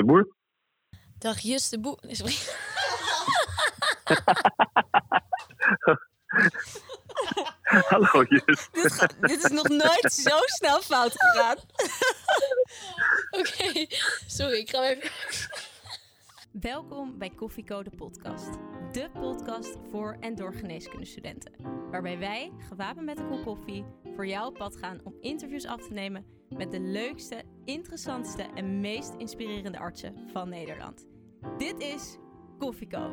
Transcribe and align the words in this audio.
de 0.00 0.06
Boer. 0.06 0.28
Dag 1.18 1.38
Just 1.40 1.70
de 1.70 1.78
Boer. 1.80 1.98
Sorry. 2.08 2.34
Hallo 7.88 8.22
Just. 8.28 8.68
dit, 8.72 8.92
ga- 8.92 9.10
dit 9.20 9.44
is 9.44 9.50
nog 9.50 9.68
nooit 9.68 10.12
zo 10.12 10.38
snel 10.44 10.80
fout 10.80 11.12
gegaan. 11.16 11.56
Oké, 13.40 13.86
sorry, 14.26 14.58
ik 14.58 14.70
ga 14.70 14.88
even. 14.88 15.10
Welkom 16.52 17.18
bij 17.18 17.30
Koffiecode 17.30 17.90
Podcast. 17.90 18.48
De 18.92 19.10
podcast 19.12 19.76
voor 19.90 20.16
en 20.20 20.34
door 20.34 20.54
geneeskundestudenten. 20.54 21.52
Waarbij 21.90 22.18
wij, 22.18 22.52
gewapend 22.68 23.04
met 23.06 23.18
een 23.18 23.28
kop 23.28 23.44
koffie, 23.44 23.84
voor 24.14 24.26
jou 24.26 24.46
op 24.48 24.54
pad 24.54 24.76
gaan 24.76 25.00
om 25.04 25.14
interviews 25.20 25.66
af 25.66 25.82
te 25.86 25.92
nemen 25.92 26.24
met 26.48 26.70
de 26.70 26.80
leukste, 26.80 27.44
interessantste 27.72 28.46
en 28.54 28.80
meest 28.80 29.14
inspirerende 29.18 29.78
artsen 29.78 30.14
van 30.32 30.48
Nederland. 30.48 31.06
Dit 31.58 31.80
is 31.80 32.16
Koffieco. 32.58 33.10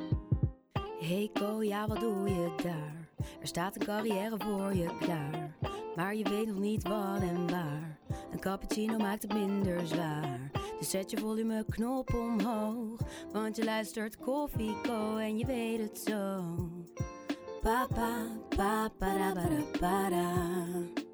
Hey 1.00 1.30
Ko, 1.34 1.64
ja 1.64 1.88
wat 1.88 2.00
doe 2.00 2.30
je 2.30 2.56
daar? 2.64 3.10
Er 3.42 3.48
staat 3.48 3.76
een 3.76 3.86
carrière 3.86 4.36
voor 4.38 4.76
je 4.76 4.98
klaar. 5.00 5.56
Maar 5.96 6.16
je 6.16 6.30
weet 6.30 6.48
nog 6.48 6.58
niet 6.58 6.84
wat 6.84 7.22
en 7.22 7.50
waar. 7.50 8.00
Een 8.32 8.40
cappuccino 8.40 8.98
maakt 8.98 9.22
het 9.22 9.34
minder 9.34 9.88
zwaar. 9.88 10.52
Dus 10.80 10.90
zet 10.90 11.12
je 11.12 11.18
volumeknop 11.18 12.14
omhoog. 12.14 13.00
Want 13.32 13.56
je 13.56 13.64
luistert 13.64 14.18
Koffie 14.18 14.82
Co 14.82 15.18
en 15.18 15.38
je 15.38 15.46
weet 15.46 15.80
het 15.80 16.00
zo. 16.00 16.44
Papa, 17.62 18.28
papa, 18.50 18.90
para, 18.98 19.34
para, 19.34 19.62
para. 19.80 21.06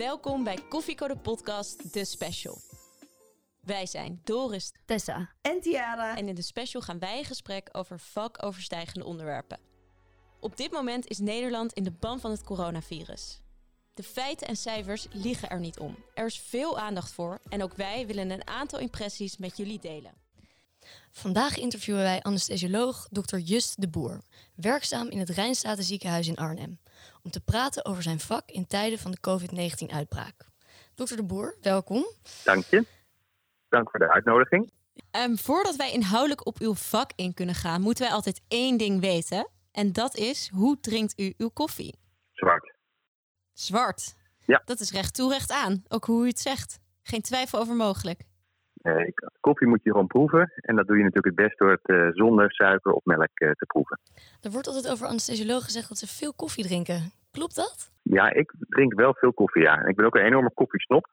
Welkom 0.00 0.44
bij 0.44 0.58
Koffiecode 0.68 1.16
Podcast, 1.16 1.92
de 1.92 2.04
special. 2.04 2.58
Wij 3.60 3.86
zijn 3.86 4.20
Doris 4.24 4.72
Tessa. 4.86 5.30
En 5.42 5.60
Tiara. 5.60 6.16
En 6.16 6.28
in 6.28 6.34
de 6.34 6.42
special 6.42 6.82
gaan 6.82 6.98
wij 6.98 7.18
in 7.18 7.24
gesprek 7.24 7.68
over 7.72 7.98
vakoverstijgende 7.98 9.04
onderwerpen. 9.04 9.58
Op 10.38 10.56
dit 10.56 10.70
moment 10.72 11.06
is 11.06 11.18
Nederland 11.18 11.72
in 11.72 11.82
de 11.82 11.90
ban 11.90 12.20
van 12.20 12.30
het 12.30 12.44
coronavirus. 12.44 13.40
De 13.94 14.02
feiten 14.02 14.46
en 14.46 14.56
cijfers 14.56 15.06
liegen 15.12 15.48
er 15.48 15.60
niet 15.60 15.78
om. 15.78 15.96
Er 16.14 16.26
is 16.26 16.38
veel 16.38 16.78
aandacht 16.78 17.12
voor 17.12 17.38
en 17.48 17.62
ook 17.62 17.74
wij 17.74 18.06
willen 18.06 18.30
een 18.30 18.46
aantal 18.46 18.78
impressies 18.78 19.36
met 19.36 19.56
jullie 19.56 19.80
delen. 19.80 20.12
Vandaag 21.10 21.58
interviewen 21.58 22.02
wij 22.02 22.22
anesthesioloog 22.22 23.08
Dr. 23.10 23.36
Just 23.36 23.80
de 23.80 23.88
Boer, 23.88 24.22
werkzaam 24.54 25.08
in 25.08 25.18
het 25.18 25.28
Rijnstaten 25.28 25.84
ziekenhuis 25.84 26.28
in 26.28 26.36
Arnhem, 26.36 26.78
om 27.22 27.30
te 27.30 27.40
praten 27.40 27.84
over 27.84 28.02
zijn 28.02 28.20
vak 28.20 28.50
in 28.50 28.66
tijden 28.66 28.98
van 28.98 29.10
de 29.10 29.20
COVID-19-uitbraak. 29.20 30.48
Dr. 30.94 31.16
de 31.16 31.24
Boer, 31.24 31.56
welkom. 31.60 32.06
Dank 32.44 32.64
je. 32.64 32.86
Dank 33.68 33.90
voor 33.90 33.98
de 33.98 34.10
uitnodiging. 34.10 34.72
Ehm, 35.10 35.34
voordat 35.34 35.76
wij 35.76 35.92
inhoudelijk 35.92 36.46
op 36.46 36.58
uw 36.58 36.74
vak 36.74 37.10
in 37.16 37.34
kunnen 37.34 37.54
gaan, 37.54 37.80
moeten 37.80 38.04
wij 38.04 38.12
altijd 38.14 38.40
één 38.48 38.78
ding 38.78 39.00
weten. 39.00 39.48
En 39.72 39.92
dat 39.92 40.16
is, 40.16 40.50
hoe 40.54 40.80
drinkt 40.80 41.20
u 41.20 41.34
uw 41.36 41.48
koffie? 41.48 41.98
Zwart. 42.32 42.74
Zwart. 43.52 44.14
Ja. 44.46 44.62
Dat 44.64 44.80
is 44.80 44.90
recht 44.90 45.14
toe, 45.14 45.32
recht 45.32 45.50
aan. 45.50 45.82
Ook 45.88 46.04
hoe 46.04 46.24
u 46.24 46.28
het 46.28 46.40
zegt. 46.40 46.78
Geen 47.02 47.22
twijfel 47.22 47.58
over 47.58 47.74
mogelijk. 47.74 48.22
Eh, 48.80 49.06
ik- 49.06 49.30
koffie 49.40 49.66
moet 49.68 49.82
je 49.82 49.90
gewoon 49.90 50.06
proeven. 50.06 50.52
En 50.56 50.76
dat 50.76 50.86
doe 50.86 50.96
je 50.96 51.02
natuurlijk 51.02 51.36
het 51.36 51.46
best 51.46 51.58
door 51.58 51.70
het 51.70 51.86
eh, 51.88 52.08
zonder 52.10 52.52
suiker 52.52 52.92
of 52.92 53.04
melk 53.04 53.28
eh, 53.34 53.50
te 53.50 53.66
proeven. 53.66 54.00
Er 54.40 54.50
wordt 54.50 54.66
altijd 54.66 54.90
over 54.92 55.06
anesthesiologen 55.06 55.64
gezegd 55.64 55.88
dat 55.88 55.98
ze 55.98 56.06
veel 56.06 56.32
koffie 56.34 56.64
drinken. 56.64 57.12
Klopt 57.30 57.54
dat? 57.56 57.92
Ja, 58.02 58.32
ik 58.32 58.52
drink 58.68 58.94
wel 58.94 59.14
veel 59.14 59.32
koffie, 59.32 59.62
ja. 59.62 59.86
Ik 59.86 59.96
ben 59.96 60.06
ook 60.06 60.14
een 60.14 60.24
enorme 60.24 60.50
koffiesnop, 60.54 61.06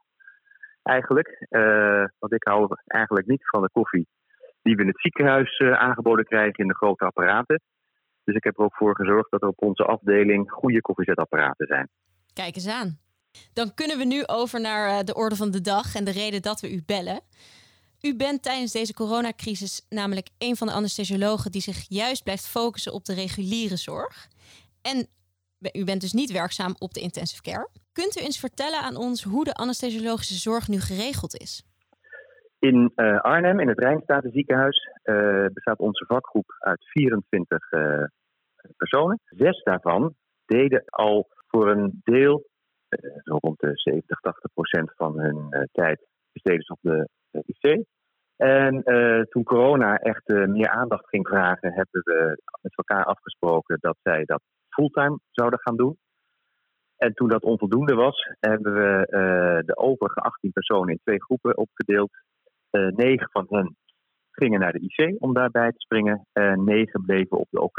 eigenlijk. 0.83 1.45
Eh, 1.49 2.03
want 2.19 2.33
ik 2.33 2.43
hou 2.43 2.67
eigenlijk 2.85 3.27
niet 3.27 3.49
van 3.49 3.61
de 3.61 3.69
koffie 3.71 4.07
die 4.61 4.75
we 4.75 4.81
in 4.81 4.87
het 4.87 5.01
ziekenhuis 5.01 5.57
eh, 5.57 5.71
aangeboden 5.73 6.25
krijgen 6.25 6.53
in 6.63 6.67
de 6.67 6.75
grote 6.75 7.05
apparaten. 7.05 7.61
Dus 8.23 8.35
ik 8.35 8.43
heb 8.43 8.57
er 8.57 8.63
ook 8.63 8.75
voor 8.75 8.95
gezorgd 8.95 9.31
dat 9.31 9.41
er 9.41 9.47
op 9.47 9.61
onze 9.61 9.83
afdeling 9.83 10.51
goede 10.51 10.81
koffiezetapparaten 10.81 11.67
zijn. 11.67 11.89
Kijk 12.33 12.55
eens 12.55 12.67
aan. 12.67 12.97
Dan 13.53 13.73
kunnen 13.73 13.97
we 13.97 14.03
nu 14.03 14.23
over 14.25 14.61
naar 14.61 14.89
eh, 14.89 15.03
de 15.05 15.15
orde 15.15 15.35
van 15.35 15.51
de 15.51 15.61
dag 15.61 15.95
en 15.95 16.03
de 16.03 16.11
reden 16.11 16.41
dat 16.41 16.59
we 16.59 16.71
u 16.71 16.83
bellen. 16.85 17.21
U 18.01 18.15
bent 18.15 18.43
tijdens 18.43 18.71
deze 18.71 18.93
coronacrisis 18.93 19.85
namelijk 19.89 20.29
een 20.37 20.55
van 20.55 20.67
de 20.67 20.73
anesthesiologen 20.73 21.51
die 21.51 21.61
zich 21.61 21.85
juist 21.89 22.23
blijft 22.23 22.47
focussen 22.47 22.93
op 22.93 23.05
de 23.05 23.13
reguliere 23.13 23.75
zorg. 23.75 24.27
En 24.81 25.07
u 25.73 25.83
bent 25.83 26.01
dus 26.01 26.13
niet 26.13 26.31
werkzaam 26.31 26.75
op 26.79 26.93
de 26.93 26.99
intensive 26.99 27.41
care. 27.41 27.69
Kunt 27.91 28.19
u 28.19 28.21
eens 28.21 28.39
vertellen 28.39 28.79
aan 28.79 28.95
ons 28.95 29.23
hoe 29.23 29.43
de 29.43 29.53
anesthesiologische 29.53 30.33
zorg 30.33 30.67
nu 30.67 30.79
geregeld 30.79 31.37
is? 31.37 31.65
In 32.59 32.91
eh, 32.95 33.19
Arnhem, 33.19 33.59
in 33.59 33.67
het 33.67 33.79
Rijnstaten 33.79 34.31
ziekenhuis, 34.31 34.89
eh, 35.03 35.45
bestaat 35.53 35.79
onze 35.79 36.05
vakgroep 36.05 36.55
uit 36.59 36.83
24 36.83 37.71
eh, 37.71 38.03
personen. 38.77 39.19
Zes 39.25 39.63
daarvan 39.63 40.15
deden 40.45 40.83
al 40.85 41.27
voor 41.47 41.69
een 41.69 42.01
deel, 42.03 42.45
zo 43.23 43.37
rond 43.39 43.59
de 43.59 43.71
70, 43.73 44.19
80 44.19 44.53
procent 44.53 44.93
van 44.95 45.19
hun 45.19 45.47
eh, 45.49 45.61
tijd, 45.71 46.07
besteden 46.31 46.63
ze 46.63 46.73
op 46.73 46.79
de 46.81 47.09
eh, 47.31 47.41
IC. 47.45 47.85
En 48.37 48.83
eh, 48.83 49.21
toen 49.21 49.43
corona 49.43 49.97
echt 49.97 50.29
eh, 50.29 50.45
meer 50.45 50.69
aandacht 50.69 51.09
ging 51.09 51.27
vragen, 51.27 51.73
hebben 51.73 52.01
we 52.03 52.41
met 52.61 52.77
elkaar 52.77 53.05
afgesproken 53.05 53.77
dat 53.79 53.97
zij 54.01 54.23
dat 54.25 54.41
fulltime 54.69 55.19
zouden 55.31 55.59
gaan 55.59 55.75
doen. 55.75 55.97
En 56.97 57.13
toen 57.13 57.27
dat 57.27 57.43
onvoldoende 57.43 57.95
was, 57.95 58.29
hebben 58.39 58.73
we 58.73 59.07
eh, 59.07 59.65
de 59.65 59.77
overige 59.77 60.19
18 60.19 60.51
personen 60.51 60.89
in 60.89 60.99
twee 61.03 61.23
groepen 61.23 61.57
opgedeeld. 61.57 62.11
Eh, 62.69 62.87
negen 62.87 63.29
van 63.31 63.45
hen 63.49 63.75
gingen 64.31 64.59
naar 64.59 64.71
de 64.71 64.79
IC 64.79 65.15
om 65.19 65.33
daarbij 65.33 65.71
te 65.71 65.79
springen. 65.79 66.27
En 66.33 66.63
negen 66.63 67.01
bleven 67.05 67.37
op 67.37 67.47
de 67.49 67.61
OK. 67.61 67.77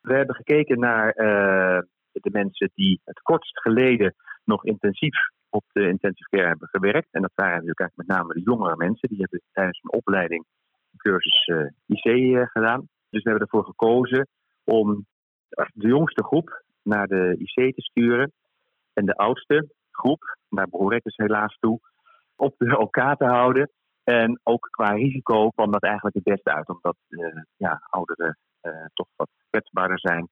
We 0.00 0.14
hebben 0.14 0.34
gekeken 0.34 0.78
naar 0.78 1.10
eh, 1.10 1.78
de 2.12 2.30
mensen 2.30 2.70
die 2.74 3.00
het 3.04 3.20
kortst 3.20 3.60
geleden 3.60 4.14
nog 4.44 4.64
intensief 4.64 5.16
op 5.50 5.64
de 5.72 5.88
intensive 5.88 6.28
care 6.28 6.48
hebben 6.48 6.68
gewerkt. 6.68 7.08
En 7.10 7.22
dat 7.22 7.32
waren 7.34 7.52
natuurlijk 7.52 7.80
eigenlijk 7.80 8.08
met 8.08 8.18
name 8.18 8.34
de 8.34 8.40
jongere 8.40 8.76
mensen. 8.76 9.08
Die 9.08 9.18
hebben 9.18 9.40
tijdens 9.52 9.80
hun 9.82 9.92
opleiding 9.92 10.44
een 10.92 10.98
cursus 10.98 11.44
eh, 11.44 11.66
IC 11.86 12.36
eh, 12.36 12.46
gedaan. 12.46 12.88
Dus 13.10 13.22
we 13.22 13.30
hebben 13.30 13.48
ervoor 13.48 13.64
gekozen 13.64 14.28
om 14.64 15.06
de 15.72 15.88
jongste 15.88 16.22
groep 16.22 16.62
naar 16.82 17.06
de 17.06 17.36
IC 17.38 17.74
te 17.74 17.82
sturen. 17.82 18.32
En 18.92 19.06
de 19.06 19.16
oudste 19.16 19.68
groep, 19.90 20.36
daar 20.48 20.68
behoor 20.68 21.00
dus 21.02 21.16
helaas 21.16 21.56
toe, 21.60 21.80
op 22.36 22.54
de 22.58 22.78
OK 22.86 23.16
te 23.18 23.24
houden. 23.24 23.70
En 24.04 24.40
ook 24.42 24.68
qua 24.70 24.90
risico 24.90 25.48
kwam 25.50 25.70
dat 25.70 25.82
eigenlijk 25.82 26.14
het 26.14 26.24
beste 26.24 26.54
uit, 26.54 26.68
omdat 26.68 26.96
eh, 27.08 27.42
ja, 27.56 27.86
ouderen 27.90 28.38
eh, 28.60 28.84
toch 28.94 29.08
wat 29.16 29.28
kwetsbaarder 29.50 30.00
zijn. 30.00 30.28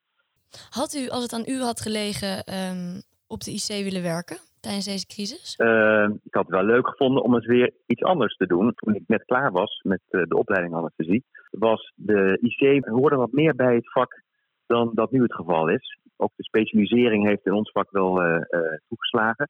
Had 0.71 0.95
u, 0.95 1.09
als 1.09 1.23
het 1.23 1.33
aan 1.33 1.45
u 1.47 1.61
had 1.61 1.81
gelegen, 1.81 2.45
ehm, 2.45 3.01
op 3.33 3.45
de 3.45 3.53
IC 3.59 3.85
willen 3.85 4.03
werken 4.03 4.39
tijdens 4.61 4.85
deze 4.85 5.07
crisis? 5.07 5.57
Eh, 5.57 6.09
ik 6.23 6.35
had 6.35 6.47
het 6.47 6.55
wel 6.55 6.65
leuk 6.65 6.89
gevonden 6.89 7.23
om 7.23 7.35
eens 7.35 7.47
weer 7.47 7.73
iets 7.87 8.03
anders 8.03 8.37
te 8.37 8.47
doen. 8.47 8.75
Toen 8.75 8.95
ik 8.95 9.03
net 9.07 9.25
klaar 9.25 9.53
was 9.53 9.81
met 9.83 10.03
eh, 10.09 10.23
de 10.23 10.37
opleiding 10.37 10.75
anesthesie, 10.75 11.25
was 11.51 11.93
de 11.95 12.39
IC 12.41 12.87
hoorde 12.89 13.17
wat 13.17 13.33
meer 13.33 13.55
bij 13.55 13.75
het 13.75 13.93
vak 13.93 14.23
dan 14.67 14.91
dat 14.95 15.11
nu 15.11 15.23
het 15.23 15.35
geval 15.35 15.69
is. 15.69 15.99
Ook 16.17 16.33
de 16.37 16.45
specialisering 16.45 17.27
heeft 17.27 17.47
in 17.47 17.53
ons 17.53 17.71
vak 17.71 17.91
wel 17.91 18.23
eh, 18.23 18.41
toegeslagen. 18.89 19.49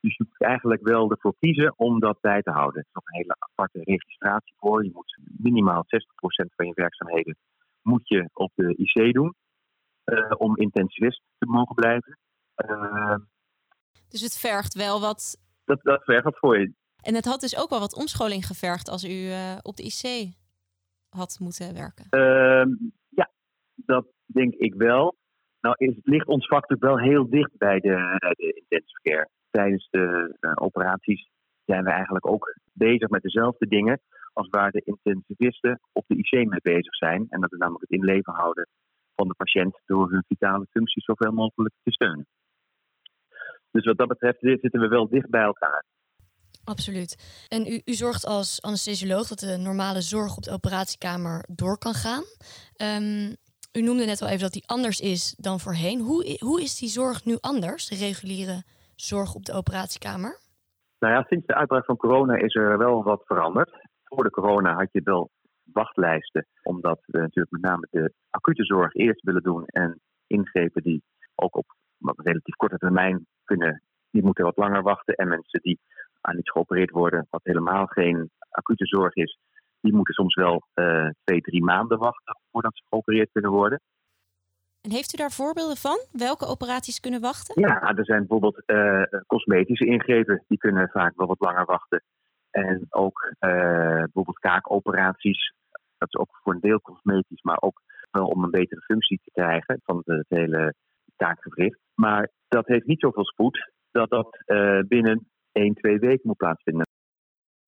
Dus 0.00 0.16
je 0.16 0.24
moet 0.28 0.48
eigenlijk 0.48 0.82
wel 0.82 1.10
ervoor 1.10 1.34
kiezen 1.38 1.74
om 1.76 2.00
dat 2.00 2.20
bij 2.20 2.42
te 2.42 2.50
houden. 2.50 2.80
Er 2.80 2.86
is 2.86 2.92
nog 2.92 3.06
een 3.06 3.20
hele 3.20 3.36
aparte 3.38 3.80
registratie 3.82 4.54
voor. 4.56 4.84
Je 4.84 4.90
moet 4.92 5.18
minimaal 5.38 5.84
60% 5.84 6.54
van 6.56 6.66
je 6.66 6.72
werkzaamheden 6.74 7.36
moet 7.82 8.08
je 8.08 8.28
op 8.32 8.52
de 8.54 8.74
IC 8.76 9.12
doen. 9.12 9.34
om 10.36 10.56
intensivist 10.56 11.22
te 11.38 11.46
mogen 11.46 11.74
blijven. 11.74 12.18
Eh, 12.60 13.16
Dus 14.08 14.20
het 14.20 14.38
vergt 14.38 14.74
wel 14.74 15.00
wat. 15.00 15.36
dat, 15.64 15.78
dat 15.82 16.04
vergt 16.04 16.24
wat 16.24 16.38
voor 16.38 16.58
je. 16.60 16.72
En 17.02 17.14
het 17.14 17.24
had 17.24 17.40
dus 17.40 17.56
ook 17.56 17.70
wel 17.70 17.78
wat 17.78 17.94
omscholing 17.96 18.46
gevergd 18.46 18.88
als 18.88 19.04
u 19.04 19.30
eh, 19.30 19.56
op 19.62 19.76
de 19.76 19.82
IC 19.82 20.34
had 21.08 21.38
moeten 21.40 21.74
werken. 21.74 22.06
Ehm, 22.10 22.68
ja, 23.08 23.30
dat 23.74 24.06
denk 24.26 24.54
ik 24.54 24.74
wel. 24.74 25.16
Nou, 25.60 25.74
is, 25.78 25.96
het 25.96 26.06
ligt 26.06 26.26
ons 26.26 26.46
vak 26.46 26.68
natuurlijk 26.68 26.98
wel 26.98 27.10
heel 27.10 27.30
dicht 27.30 27.56
bij 27.58 27.80
de, 27.80 28.16
bij 28.18 28.34
de 28.36 28.52
intensive 28.52 29.00
care. 29.02 29.28
Tijdens 29.50 29.88
de 29.90 30.36
eh, 30.40 30.52
operaties 30.54 31.28
zijn 31.64 31.84
we 31.84 31.90
eigenlijk 31.90 32.26
ook 32.26 32.54
bezig 32.72 33.08
met 33.08 33.22
dezelfde 33.22 33.66
dingen 33.66 34.00
als 34.32 34.48
waar 34.48 34.70
de 34.70 34.82
intensivisten 34.84 35.80
op 35.92 36.04
de 36.06 36.16
IC 36.16 36.48
mee 36.48 36.60
bezig 36.62 36.94
zijn. 36.94 37.26
En 37.28 37.40
dat 37.40 37.52
is 37.52 37.58
namelijk 37.58 37.84
het 37.88 37.98
in 37.98 38.04
leven 38.04 38.32
houden 38.32 38.68
van 39.14 39.28
de 39.28 39.34
patiënt 39.34 39.80
door 39.86 40.10
hun 40.10 40.24
vitale 40.28 40.66
functies 40.70 41.04
zoveel 41.04 41.32
mogelijk 41.32 41.74
te 41.82 41.92
steunen. 41.92 42.26
Dus 43.70 43.84
wat 43.84 43.98
dat 43.98 44.08
betreft 44.08 44.38
zitten 44.40 44.80
we 44.80 44.88
wel 44.88 45.08
dicht 45.08 45.30
bij 45.30 45.42
elkaar. 45.42 45.84
Absoluut. 46.64 47.44
En 47.48 47.66
u, 47.72 47.80
u 47.84 47.92
zorgt 47.92 48.26
als 48.26 48.62
anesthesioloog 48.62 49.28
dat 49.28 49.38
de 49.38 49.56
normale 49.56 50.00
zorg 50.00 50.36
op 50.36 50.42
de 50.42 50.52
operatiekamer 50.52 51.44
door 51.48 51.78
kan 51.78 51.94
gaan. 51.94 52.22
Ehm, 52.76 53.34
u 53.72 53.82
noemde 53.82 54.04
net 54.04 54.22
al 54.22 54.28
even 54.28 54.40
dat 54.40 54.52
die 54.52 54.66
anders 54.66 55.00
is 55.00 55.34
dan 55.38 55.60
voorheen. 55.60 56.00
Hoe, 56.00 56.36
hoe 56.38 56.60
is 56.60 56.78
die 56.78 56.88
zorg 56.88 57.24
nu 57.24 57.36
anders, 57.40 57.88
de 57.88 57.96
reguliere 57.96 58.62
zorg 58.94 59.34
op 59.34 59.44
de 59.44 59.52
operatiekamer? 59.52 60.38
Nou 60.98 61.14
ja, 61.14 61.24
sinds 61.28 61.46
de 61.46 61.54
uitbraak 61.54 61.84
van 61.84 61.96
corona 61.96 62.36
is 62.36 62.54
er 62.54 62.78
wel 62.78 63.02
wat 63.02 63.22
veranderd. 63.24 63.88
Voor 64.04 64.24
de 64.24 64.30
corona 64.30 64.74
had 64.74 64.88
je 64.92 65.00
wel 65.04 65.30
wachtlijsten, 65.72 66.46
omdat 66.62 67.00
we 67.06 67.18
natuurlijk 67.18 67.50
met 67.50 67.62
name 67.62 67.86
de 67.90 68.12
acute 68.30 68.64
zorg 68.64 68.94
eerst 68.94 69.22
willen 69.22 69.42
doen 69.42 69.66
en 69.66 70.00
ingrepen 70.26 70.82
die 70.82 71.02
ook 71.34 71.56
op 71.56 71.66
relatief 72.00 72.56
korte 72.56 72.78
termijn 72.78 73.26
kunnen, 73.44 73.82
die 74.10 74.22
moeten 74.22 74.44
wat 74.44 74.56
langer 74.56 74.82
wachten. 74.82 75.14
En 75.14 75.28
mensen 75.28 75.60
die 75.62 75.80
aan 76.20 76.38
iets 76.38 76.50
geopereerd 76.50 76.90
worden, 76.90 77.26
wat 77.30 77.44
helemaal 77.44 77.86
geen 77.86 78.30
acute 78.50 78.86
zorg 78.86 79.14
is, 79.14 79.38
die 79.80 79.94
moeten 79.94 80.14
soms 80.14 80.34
wel 80.34 80.62
uh, 80.74 81.08
twee, 81.24 81.40
drie 81.40 81.64
maanden 81.64 81.98
wachten 81.98 82.38
voordat 82.50 82.76
ze 82.76 82.84
geopereerd 82.88 83.30
kunnen 83.32 83.50
worden. 83.50 83.80
En 84.80 84.90
heeft 84.90 85.14
u 85.14 85.16
daar 85.16 85.30
voorbeelden 85.30 85.76
van? 85.76 85.98
Welke 86.12 86.46
operaties 86.46 87.00
kunnen 87.00 87.20
wachten? 87.20 87.62
Ja, 87.62 87.96
er 87.96 88.04
zijn 88.04 88.18
bijvoorbeeld 88.18 88.62
uh, 88.66 89.02
cosmetische 89.26 89.84
ingrepen, 89.84 90.44
die 90.48 90.58
kunnen 90.58 90.88
vaak 90.88 91.12
wel 91.16 91.26
wat 91.26 91.40
langer 91.40 91.64
wachten. 91.64 92.02
En 92.50 92.86
ook 92.90 93.34
uh, 93.40 93.50
bijvoorbeeld 93.94 94.38
kaakoperaties, 94.38 95.54
dat 95.98 96.08
is 96.08 96.20
ook 96.20 96.38
voor 96.42 96.52
een 96.52 96.60
deel 96.60 96.80
cosmetisch, 96.80 97.42
maar 97.42 97.60
ook 97.60 97.80
wel 98.10 98.26
om 98.26 98.44
een 98.44 98.50
betere 98.50 98.80
functie 98.80 99.20
te 99.24 99.30
krijgen 99.30 99.80
van 99.84 100.02
het 100.04 100.26
hele 100.28 100.74
kaakgewricht. 101.16 101.78
Maar 102.00 102.30
dat 102.48 102.66
heeft 102.66 102.86
niet 102.86 103.00
zoveel 103.00 103.24
spoed 103.24 103.72
dat 103.90 104.10
dat 104.10 104.38
binnen 104.88 105.28
1, 105.52 105.74
2 105.74 105.98
weken 105.98 106.26
moet 106.28 106.36
plaatsvinden. 106.36 106.86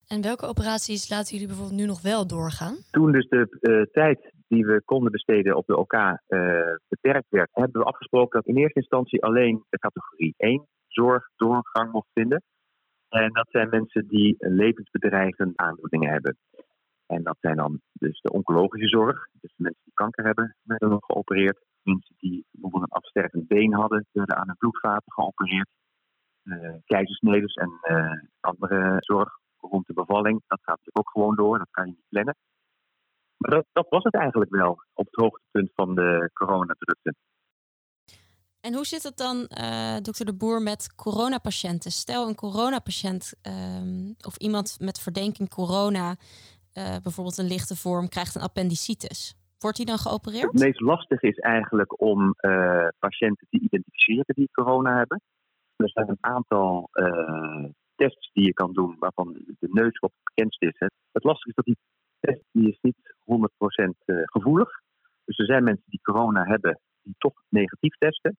En 0.07 0.21
welke 0.21 0.45
operaties 0.45 1.09
laten 1.09 1.31
jullie 1.31 1.47
bijvoorbeeld 1.47 1.79
nu 1.79 1.85
nog 1.85 2.01
wel 2.01 2.27
doorgaan? 2.27 2.75
Toen 2.91 3.11
dus 3.11 3.27
de 3.29 3.57
uh, 3.61 3.81
tijd 3.91 4.33
die 4.47 4.65
we 4.65 4.81
konden 4.85 5.11
besteden 5.11 5.55
op 5.55 5.65
de 5.65 5.77
OK 5.77 5.93
uh, 5.93 6.17
beperkt 6.87 7.29
werd, 7.29 7.49
hebben 7.51 7.81
we 7.81 7.87
afgesproken 7.87 8.39
dat 8.39 8.47
in 8.47 8.61
eerste 8.61 8.79
instantie 8.79 9.23
alleen 9.23 9.63
de 9.69 9.79
categorie 9.79 10.33
1 10.37 10.67
zorg 10.87 11.29
doorgang 11.35 11.91
mocht 11.91 12.09
vinden. 12.13 12.43
En 13.09 13.33
dat 13.33 13.47
zijn 13.49 13.69
mensen 13.69 14.07
die 14.07 14.35
levensbedreigende 14.39 15.53
aandoeningen 15.55 16.09
hebben. 16.09 16.37
En 17.13 17.23
dat 17.23 17.37
zijn 17.39 17.55
dan 17.55 17.81
dus 17.93 18.21
de 18.21 18.31
oncologische 18.31 18.87
zorg, 18.87 19.27
dus 19.31 19.53
de 19.55 19.63
mensen 19.63 19.81
die 19.83 19.93
kanker 19.93 20.25
hebben, 20.25 20.55
werden 20.63 20.89
nog 20.89 21.05
geopereerd. 21.05 21.65
Mensen 21.81 22.15
die 22.17 22.45
bijvoorbeeld 22.51 22.83
een 22.83 22.97
afstervend 22.97 23.47
been 23.47 23.73
hadden, 23.73 24.07
werden 24.11 24.37
aan 24.37 24.47
hun 24.47 24.57
bloedvaten 24.57 25.11
geopereerd. 25.11 25.69
Uh, 26.43 26.75
en 27.53 28.29
andere 28.39 28.95
zorg 28.99 29.39
rond 29.57 29.87
de 29.87 29.93
bevalling. 29.93 30.43
Dat 30.47 30.59
gaat 30.61 30.77
natuurlijk 30.77 30.97
ook 30.97 31.09
gewoon 31.09 31.35
door, 31.35 31.57
dat 31.57 31.67
kan 31.71 31.85
je 31.85 31.91
niet 31.91 32.09
plannen. 32.09 32.35
Maar 33.37 33.51
dat, 33.51 33.65
dat 33.71 33.89
was 33.89 34.03
het 34.03 34.15
eigenlijk 34.15 34.51
wel 34.51 34.71
op 34.93 35.05
het 35.05 35.15
hoogtepunt 35.15 35.71
van 35.73 35.95
de 35.95 36.29
coronadrukte. 36.33 37.15
En 38.59 38.73
hoe 38.73 38.85
zit 38.85 39.03
het 39.03 39.17
dan, 39.17 39.37
uh, 39.37 39.97
dokter 40.01 40.25
De 40.25 40.35
Boer, 40.35 40.61
met 40.61 40.95
coronapatiënten? 40.95 41.91
Stel 41.91 42.27
een 42.27 42.35
coronapatiënt 42.35 43.33
uh, 43.47 44.11
of 44.27 44.37
iemand 44.37 44.79
met 44.79 44.99
verdenking 44.99 45.49
corona, 45.49 46.15
uh, 46.77 46.97
bijvoorbeeld 47.03 47.37
een 47.37 47.47
lichte 47.47 47.75
vorm, 47.75 48.09
krijgt 48.09 48.35
een 48.35 48.41
appendicitis. 48.41 49.35
Wordt 49.59 49.77
hij 49.77 49.85
dan 49.85 49.97
geopereerd? 49.97 50.51
Het 50.51 50.61
meest 50.61 50.81
lastige 50.81 51.27
is 51.27 51.37
eigenlijk 51.37 52.01
om 52.01 52.35
uh, 52.41 52.87
patiënten 52.99 53.47
te 53.49 53.59
identificeren 53.59 54.35
die 54.35 54.49
corona 54.51 54.97
hebben. 54.97 55.21
Er 55.75 55.89
zijn 55.89 56.09
een 56.09 56.17
aantal 56.19 56.89
tests 57.95 58.29
die 58.33 58.45
je 58.45 58.53
kan 58.53 58.73
doen, 58.73 58.95
waarvan 58.99 59.33
de 59.33 59.67
neus 59.71 59.99
wat 59.99 60.11
bekend 60.23 60.55
is. 60.59 60.75
Hè. 60.77 60.87
Het 61.11 61.23
lastige 61.23 61.49
is 61.49 61.55
dat 61.55 61.65
die 61.65 61.77
test 62.19 62.43
die 62.51 62.69
is 62.69 62.77
niet 62.81 63.15
100% 63.19 64.05
eh, 64.05 64.15
gevoelig. 64.23 64.69
Dus 65.25 65.37
er 65.37 65.45
zijn 65.45 65.63
mensen 65.63 65.85
die 65.85 66.01
corona 66.01 66.43
hebben 66.43 66.79
die 67.01 67.15
toch 67.17 67.43
negatief 67.49 67.95
testen. 67.97 68.37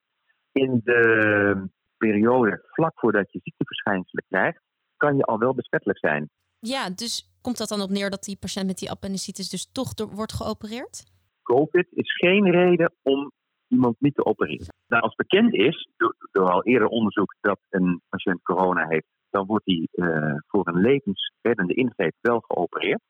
In 0.52 0.80
de 0.84 1.68
periode 1.96 2.64
vlak 2.66 2.98
voordat 2.98 3.32
je 3.32 3.40
ziekteverschijnselen 3.42 4.24
krijgt, 4.28 4.60
kan 4.96 5.16
je 5.16 5.24
al 5.24 5.38
wel 5.38 5.54
besmettelijk 5.54 5.98
zijn. 5.98 6.30
Ja, 6.58 6.90
dus 6.90 7.33
komt 7.44 7.58
dat 7.58 7.68
dan 7.68 7.86
op 7.86 7.90
neer 7.90 8.10
dat 8.10 8.24
die 8.24 8.42
patiënt 8.44 8.66
met 8.66 8.78
die 8.78 8.90
appendicitis 8.90 9.48
dus 9.50 9.64
toch 9.72 9.90
wordt 10.20 10.32
geopereerd? 10.40 10.96
COVID 11.42 11.86
is 11.90 12.16
geen 12.16 12.50
reden 12.50 12.92
om 13.02 13.32
iemand 13.68 13.96
niet 13.98 14.14
te 14.14 14.24
opereren. 14.24 14.74
Nou, 14.86 15.02
als 15.02 15.14
bekend 15.14 15.54
is, 15.54 15.88
door, 15.96 16.14
door 16.32 16.50
al 16.50 16.64
eerder 16.64 16.88
onderzoek 16.88 17.34
dat 17.40 17.60
een 17.70 18.00
patiënt 18.08 18.42
corona 18.42 18.86
heeft, 18.88 19.06
dan 19.30 19.46
wordt 19.46 19.64
hij 19.64 19.88
uh, 19.92 20.34
voor 20.46 20.68
een 20.68 20.80
levensreddende 20.80 21.74
ingreep 21.74 22.14
wel 22.20 22.40
geopereerd. 22.40 23.02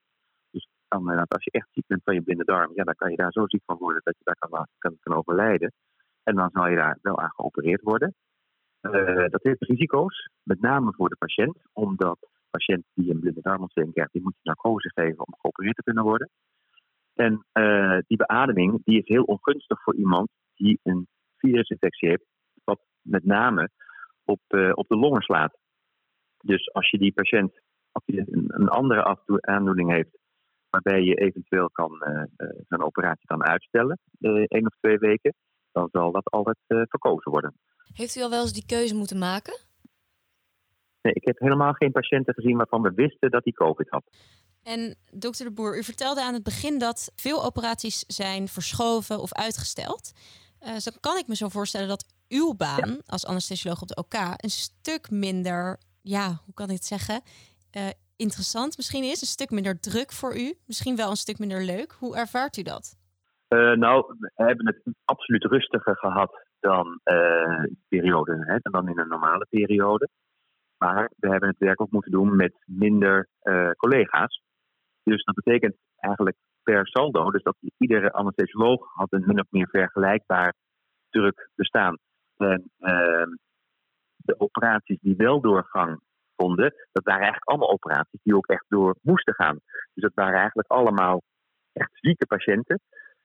Dus 0.50 0.68
dan, 0.88 1.12
uh, 1.12 1.22
als 1.28 1.44
je 1.44 1.50
echt 1.50 1.68
ziek 1.72 1.86
bent 1.86 2.02
van 2.04 2.14
je 2.14 2.22
blinde 2.22 2.44
darm, 2.44 2.72
ja, 2.74 2.84
dan 2.84 2.94
kan 2.94 3.10
je 3.10 3.16
daar 3.16 3.32
zo 3.32 3.42
ziek 3.46 3.62
van 3.66 3.76
worden 3.78 4.00
dat 4.04 4.14
je 4.18 4.24
daar 4.24 4.66
kan, 4.78 5.16
overlijden. 5.16 5.72
En 6.22 6.34
dan 6.34 6.50
zal 6.52 6.68
je 6.68 6.76
daar 6.76 6.98
wel 7.02 7.18
aan 7.18 7.32
geopereerd 7.34 7.82
worden. 7.82 8.14
Uh, 8.80 9.28
dat 9.28 9.42
heeft 9.42 9.62
risico's, 9.62 10.28
met 10.42 10.60
name 10.60 10.92
voor 10.92 11.08
de 11.08 11.16
patiënt, 11.16 11.56
omdat 11.72 12.18
patiënt 12.56 12.84
die 12.94 13.10
een 13.10 13.20
blinde 13.20 13.40
darmontsteking 13.40 13.94
krijgt, 13.94 14.12
die 14.12 14.22
moet 14.22 14.34
je 14.34 14.48
narcose 14.48 14.90
geven 14.94 15.26
om 15.26 15.34
geopereerd 15.38 15.76
te 15.76 15.82
kunnen 15.82 16.04
worden. 16.04 16.30
En 17.14 17.46
die 18.06 18.16
beademing 18.16 18.80
die 18.84 18.98
is 18.98 19.08
heel 19.08 19.22
ongunstig 19.22 19.82
voor 19.82 19.94
iemand 19.94 20.28
die 20.54 20.78
een 20.82 21.06
virusinfectie 21.36 22.08
heeft, 22.08 22.24
wat 22.64 22.80
met 23.02 23.24
name 23.24 23.70
op, 24.24 24.40
op 24.74 24.88
de 24.88 24.96
longen 24.96 25.22
slaat. 25.22 25.58
Dus 26.38 26.72
als 26.72 26.90
je 26.90 26.98
die 26.98 27.12
patiënt 27.12 27.60
als 27.92 28.04
die 28.06 28.24
een, 28.26 28.68
andere 28.68 29.18
aandoening 29.40 29.90
heeft, 29.90 30.18
waarbij 30.70 31.02
je 31.02 31.14
eventueel 31.14 31.70
kan, 31.70 31.92
uh, 32.68 32.84
operatie 32.84 33.26
kan 33.26 33.44
uitstellen, 33.44 33.98
één 34.48 34.66
of 34.66 34.76
twee 34.80 34.98
weken, 34.98 35.34
dan 35.72 35.88
zal 35.92 36.12
dat 36.12 36.30
altijd 36.30 36.56
verkozen 36.66 37.32
worden. 37.32 37.54
Heeft 37.92 38.16
u 38.16 38.20
al 38.20 38.30
wel 38.30 38.40
eens 38.40 38.52
die 38.52 38.66
keuze 38.66 38.94
moeten 38.94 39.18
maken? 39.18 39.58
Nee, 41.04 41.14
ik 41.14 41.24
heb 41.24 41.38
helemaal 41.38 41.72
geen 41.72 41.92
patiënten 41.92 42.34
gezien 42.34 42.56
waarvan 42.56 42.82
we 42.82 42.92
wisten 42.94 43.30
dat 43.30 43.44
hij 43.44 43.52
COVID 43.52 43.90
had. 43.90 44.04
En 44.62 44.96
dokter 45.12 45.44
De 45.44 45.52
Boer, 45.52 45.78
u 45.78 45.82
vertelde 45.82 46.22
aan 46.22 46.34
het 46.34 46.42
begin 46.42 46.78
dat 46.78 47.12
veel 47.16 47.44
operaties 47.44 47.98
zijn 48.06 48.48
verschoven 48.48 49.20
of 49.20 49.32
uitgesteld. 49.32 50.12
Uh, 50.60 50.76
zo 50.76 50.90
kan 51.00 51.16
ik 51.16 51.26
me 51.26 51.36
zo 51.36 51.48
voorstellen 51.48 51.88
dat 51.88 52.06
uw 52.28 52.54
baan 52.54 52.98
als 53.06 53.26
anesthesioloog 53.26 53.82
op 53.82 53.88
de 53.88 53.96
OK 53.96 54.14
een 54.36 54.50
stuk 54.50 55.10
minder 55.10 55.78
ja, 56.04 56.26
hoe 56.44 56.54
kan 56.54 56.68
ik 56.68 56.74
het 56.74 56.84
zeggen? 56.84 57.22
Uh, 57.76 57.82
interessant 58.16 58.76
misschien 58.76 59.04
is. 59.04 59.20
Een 59.20 59.36
stuk 59.36 59.50
minder 59.50 59.80
druk 59.80 60.12
voor 60.12 60.36
u. 60.36 60.54
Misschien 60.66 60.96
wel 60.96 61.10
een 61.10 61.24
stuk 61.26 61.38
minder 61.38 61.64
leuk. 61.64 61.92
Hoe 61.98 62.16
ervaart 62.16 62.56
u 62.56 62.62
dat? 62.62 62.96
Uh, 63.48 63.72
nou, 63.72 64.14
we 64.18 64.30
hebben 64.34 64.66
het 64.66 64.80
absoluut 65.04 65.44
rustiger 65.44 65.96
gehad 65.96 66.44
dan 66.60 67.00
uh, 67.04 67.64
periode, 67.88 68.44
hè, 68.46 68.56
dan 68.62 68.88
in 68.88 68.98
een 68.98 69.08
normale 69.08 69.46
periode. 69.50 70.08
Maar 70.84 71.10
we 71.16 71.28
hebben 71.28 71.48
het 71.48 71.58
werk 71.58 71.80
ook 71.80 71.90
moeten 71.90 72.10
doen 72.10 72.36
met 72.36 72.54
minder 72.66 73.28
collega's. 73.76 74.42
Dus 75.02 75.24
dat 75.24 75.34
betekent 75.34 75.76
eigenlijk 75.96 76.36
per 76.62 76.86
saldo, 76.86 77.30
dus 77.30 77.42
dat 77.42 77.56
iedere 77.78 78.12
anesthesioloog 78.12 78.94
had 78.94 79.12
een 79.12 79.24
min 79.26 79.40
of 79.40 79.46
meer 79.50 79.68
vergelijkbaar 79.68 80.54
druk 81.10 81.50
bestaan. 81.54 81.98
En 82.36 82.70
ehm, 82.78 83.28
de 84.16 84.40
operaties 84.40 85.00
die 85.00 85.16
wel 85.16 85.40
doorgang 85.40 86.00
vonden, 86.36 86.74
dat 86.92 87.04
waren 87.04 87.22
eigenlijk 87.22 87.50
allemaal 87.50 87.70
operaties 87.70 88.20
die 88.22 88.36
ook 88.36 88.46
echt 88.46 88.64
door 88.68 88.96
moesten 89.02 89.34
gaan. 89.34 89.58
Dus 89.94 90.02
dat 90.02 90.14
waren 90.14 90.38
eigenlijk 90.38 90.70
allemaal 90.70 91.22
echt 91.72 91.90
zieke 91.92 92.26
patiënten 92.26 92.80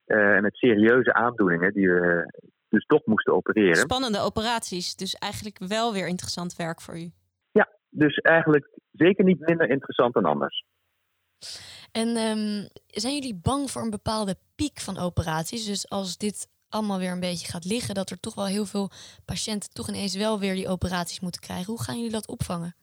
uh, 0.05 0.39
met 0.39 0.57
serieuze 0.57 1.13
aandoeningen 1.13 1.73
die 1.73 1.89
we 1.89 2.25
dus 2.69 2.85
toch 2.85 3.05
moesten 3.05 3.33
opereren. 3.33 3.75
Spannende 3.75 4.19
operaties, 4.19 4.95
dus 4.95 5.15
eigenlijk 5.15 5.57
wel 5.67 5.93
weer 5.93 6.07
interessant 6.07 6.55
werk 6.55 6.81
voor 6.81 6.99
u. 6.99 7.11
Dus 7.89 8.17
eigenlijk 8.17 8.69
zeker 8.91 9.23
niet 9.23 9.39
minder 9.39 9.69
interessant 9.69 10.13
dan 10.13 10.25
anders. 10.25 10.63
En 11.91 12.07
um, 12.07 12.67
zijn 12.87 13.13
jullie 13.13 13.39
bang 13.43 13.71
voor 13.71 13.81
een 13.81 13.89
bepaalde 13.89 14.35
piek 14.55 14.79
van 14.79 14.97
operaties? 14.97 15.65
Dus 15.65 15.89
als 15.89 16.17
dit 16.17 16.47
allemaal 16.69 16.99
weer 16.99 17.11
een 17.11 17.19
beetje 17.19 17.51
gaat 17.51 17.65
liggen, 17.65 17.95
dat 17.95 18.09
er 18.09 18.19
toch 18.19 18.35
wel 18.35 18.45
heel 18.45 18.65
veel 18.65 18.89
patiënten 19.25 19.73
toch 19.73 19.87
ineens 19.89 20.15
wel 20.17 20.39
weer 20.39 20.53
die 20.53 20.67
operaties 20.67 21.19
moeten 21.19 21.41
krijgen. 21.41 21.73
Hoe 21.73 21.83
gaan 21.83 21.95
jullie 21.95 22.11
dat 22.11 22.27
opvangen? 22.27 22.75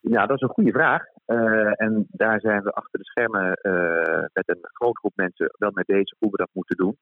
Ja, 0.00 0.26
dat 0.26 0.36
is 0.36 0.42
een 0.42 0.54
goede 0.54 0.72
vraag. 0.72 1.02
Uh, 1.26 1.80
en 1.80 2.06
daar 2.08 2.40
zijn 2.40 2.62
we 2.62 2.72
achter 2.72 2.98
de 2.98 3.04
schermen 3.04 3.58
uh, 3.62 4.24
met 4.32 4.48
een 4.48 4.58
grote 4.62 4.98
groep 4.98 5.16
mensen 5.16 5.54
wel 5.58 5.70
mee 5.74 5.84
bezig 5.84 6.18
hoe 6.18 6.30
we 6.30 6.36
dat 6.36 6.50
moeten 6.52 6.76
doen. 6.76 6.96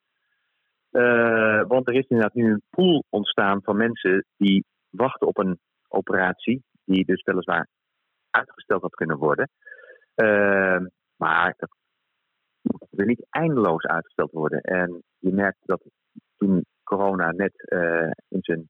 Uh, 0.90 1.62
want 1.66 1.88
er 1.88 1.94
is 1.94 2.06
inderdaad 2.06 2.34
nu 2.34 2.52
een 2.52 2.62
pool 2.70 3.04
ontstaan 3.08 3.62
van 3.62 3.76
mensen 3.76 4.24
die 4.36 4.64
wachten 4.90 5.26
op 5.26 5.38
een 5.38 5.58
operatie, 5.94 6.62
die 6.84 7.04
dus 7.04 7.22
weliswaar 7.22 7.68
uitgesteld 8.30 8.82
had 8.82 8.94
kunnen 8.94 9.18
worden. 9.18 9.50
maar 11.16 11.54
dat 11.56 11.70
moet 12.70 13.06
niet 13.06 13.26
eindeloos 13.30 13.84
uitgesteld 13.84 14.30
worden. 14.30 14.60
En 14.60 15.02
je 15.18 15.32
merkt 15.32 15.58
dat 15.64 15.82
toen 16.36 16.64
corona 16.82 17.30
net 17.30 17.52
uh, 17.72 18.10
in 18.28 18.38
zijn, 18.40 18.68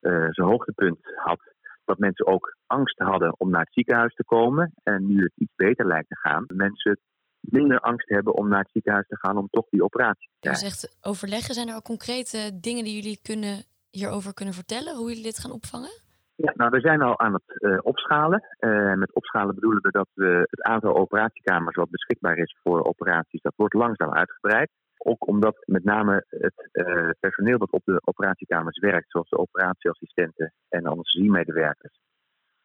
uh, 0.00 0.28
zijn 0.30 0.48
hoogtepunt 0.48 0.98
had, 1.14 1.40
dat 1.84 1.98
mensen 1.98 2.26
ook 2.26 2.56
angst 2.66 2.98
hadden 2.98 3.40
om 3.40 3.50
naar 3.50 3.60
het 3.60 3.72
ziekenhuis 3.72 4.14
te 4.14 4.24
komen. 4.24 4.72
En 4.82 5.06
nu 5.06 5.22
het 5.22 5.32
iets 5.34 5.54
beter 5.56 5.86
lijkt 5.86 6.08
te 6.08 6.16
gaan, 6.16 6.44
mensen 6.46 7.00
minder 7.40 7.80
angst 7.80 8.08
hebben 8.08 8.34
om 8.34 8.48
naar 8.48 8.62
het 8.62 8.70
ziekenhuis 8.70 9.06
te 9.06 9.18
gaan 9.18 9.36
om 9.36 9.48
toch 9.50 9.68
die 9.68 9.84
operatie 9.84 10.28
te 10.28 10.36
krijgen. 10.40 10.66
Je 10.66 10.70
zegt 10.70 10.98
overleggen. 11.00 11.54
Zijn 11.54 11.68
er 11.68 11.76
ook 11.76 11.84
concrete 11.84 12.58
dingen 12.60 12.84
die 12.84 12.94
jullie 12.94 13.20
kunnen, 13.22 13.64
hierover 13.90 14.34
kunnen 14.34 14.54
vertellen? 14.54 14.96
Hoe 14.96 15.08
jullie 15.08 15.22
dit 15.22 15.38
gaan 15.38 15.52
opvangen? 15.52 16.06
Ja, 16.40 16.52
nou, 16.56 16.70
we 16.70 16.80
zijn 16.80 17.02
al 17.02 17.18
aan 17.18 17.32
het 17.32 17.62
uh, 17.62 17.78
opschalen. 17.82 18.42
Uh, 18.60 18.94
met 18.94 19.14
opschalen 19.14 19.54
bedoelen 19.54 19.82
we 19.82 19.90
dat 19.90 20.08
we 20.14 20.46
het 20.50 20.62
aantal 20.62 20.96
operatiekamers 20.96 21.76
wat 21.76 21.90
beschikbaar 21.90 22.36
is 22.36 22.58
voor 22.62 22.84
operaties, 22.84 23.40
dat 23.40 23.52
wordt 23.56 23.74
langzaam 23.74 24.12
uitgebreid. 24.12 24.70
Ook 24.98 25.26
omdat 25.26 25.62
met 25.66 25.84
name 25.84 26.24
het 26.28 26.68
uh, 26.72 27.10
personeel 27.20 27.58
dat 27.58 27.70
op 27.70 27.82
de 27.84 28.00
operatiekamers 28.04 28.78
werkt, 28.78 29.10
zoals 29.10 29.28
de 29.28 29.38
operatieassistenten 29.38 30.52
en 30.68 30.86
anesthesiemedewerkers, 30.86 31.98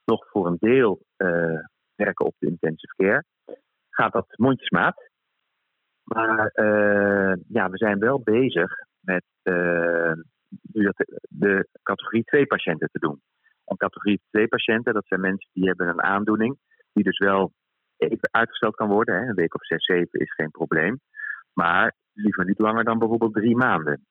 nog 0.06 0.30
voor 0.30 0.48
een 0.48 0.58
deel 0.60 1.02
werken 1.96 2.26
op 2.26 2.36
de 2.38 2.48
intensive 2.48 2.94
care, 2.96 3.24
gaat 3.90 4.14
dat 4.14 4.28
mondjesmaat. 4.38 5.10
Maar 6.04 6.52
ja, 7.48 7.70
we 7.70 7.78
zijn 7.78 8.00
wel 8.00 8.22
bezig 8.24 8.72
met 9.00 9.24
de 11.30 11.68
categorie 11.84 12.24
2 12.24 12.46
patiënten 12.46 12.90
te 12.92 13.00
doen. 13.00 13.22
En 13.66 13.78
categorie 13.78 14.22
2 14.30 14.48
patiënten, 14.48 14.94
dat 14.94 15.08
zijn 15.08 15.22
mensen 15.22 15.50
die 15.54 15.68
hebben 15.68 15.88
een 15.88 16.04
aandoening, 16.04 16.58
die 16.94 17.04
dus 17.04 17.18
wel 17.18 17.52
even 17.98 18.30
uitgesteld 18.32 18.76
kan 18.76 18.90
worden. 18.90 19.16
Hè. 19.16 19.28
Een 19.28 19.36
week 19.36 19.56
of 19.56 19.66
6, 19.66 19.86
7 19.86 20.20
is 20.20 20.34
geen 20.34 20.52
probleem. 20.52 21.00
Maar 21.54 21.96
liever 22.14 22.46
niet 22.46 22.60
langer 22.60 22.84
dan 22.84 23.00
bijvoorbeeld 23.00 23.34
drie 23.34 23.56
maanden. 23.56 24.06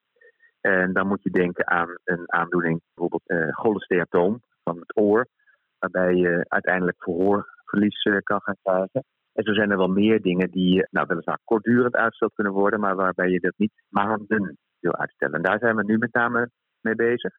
En 0.61 0.93
dan 0.93 1.07
moet 1.07 1.23
je 1.23 1.29
denken 1.29 1.67
aan 1.67 1.97
een 2.03 2.33
aandoening, 2.33 2.81
bijvoorbeeld 2.93 3.29
uh, 3.29 3.53
cholesteatoom 3.55 4.41
van 4.63 4.79
het 4.79 4.97
oor, 4.97 5.27
waarbij 5.79 6.15
je 6.15 6.45
uiteindelijk 6.47 7.03
verhoorverlies 7.03 8.03
uh, 8.03 8.17
kan 8.23 8.41
gaan 8.41 8.57
krijgen. 8.61 9.03
En 9.33 9.43
zo 9.43 9.53
zijn 9.53 9.71
er 9.71 9.77
wel 9.77 9.87
meer 9.87 10.21
dingen 10.21 10.51
die 10.51 10.87
nou, 10.89 11.07
weliswaar 11.07 11.39
kortdurend 11.43 11.95
uitgesteld 11.95 12.33
kunnen 12.33 12.53
worden, 12.53 12.79
maar 12.79 12.95
waarbij 12.95 13.29
je 13.29 13.39
dat 13.39 13.53
niet 13.57 13.73
maanden 13.89 14.57
wil 14.79 14.95
uitstellen. 14.95 15.35
En 15.35 15.41
daar 15.41 15.59
zijn 15.59 15.75
we 15.75 15.83
nu 15.83 15.97
met 15.97 16.13
name 16.13 16.49
mee 16.81 16.95
bezig. 16.95 17.33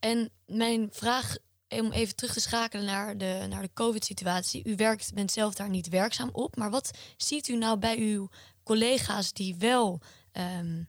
En 0.00 0.30
mijn 0.46 0.88
vraag 0.90 1.36
om 1.68 1.92
even 1.92 2.16
terug 2.16 2.32
te 2.32 2.40
schakelen 2.40 2.84
naar 2.84 3.18
de, 3.18 3.46
naar 3.48 3.62
de 3.62 3.72
COVID-situatie. 3.74 4.68
U 4.68 4.76
werkt, 4.76 5.14
bent 5.14 5.30
zelf 5.30 5.54
daar 5.54 5.68
niet 5.68 5.88
werkzaam 5.88 6.30
op. 6.32 6.56
Maar 6.56 6.70
wat 6.70 7.14
ziet 7.16 7.48
u 7.48 7.56
nou 7.56 7.78
bij 7.78 7.98
uw 7.98 8.28
collega's 8.64 9.32
die 9.32 9.56
wel 9.58 10.00
ehm, 10.32 10.82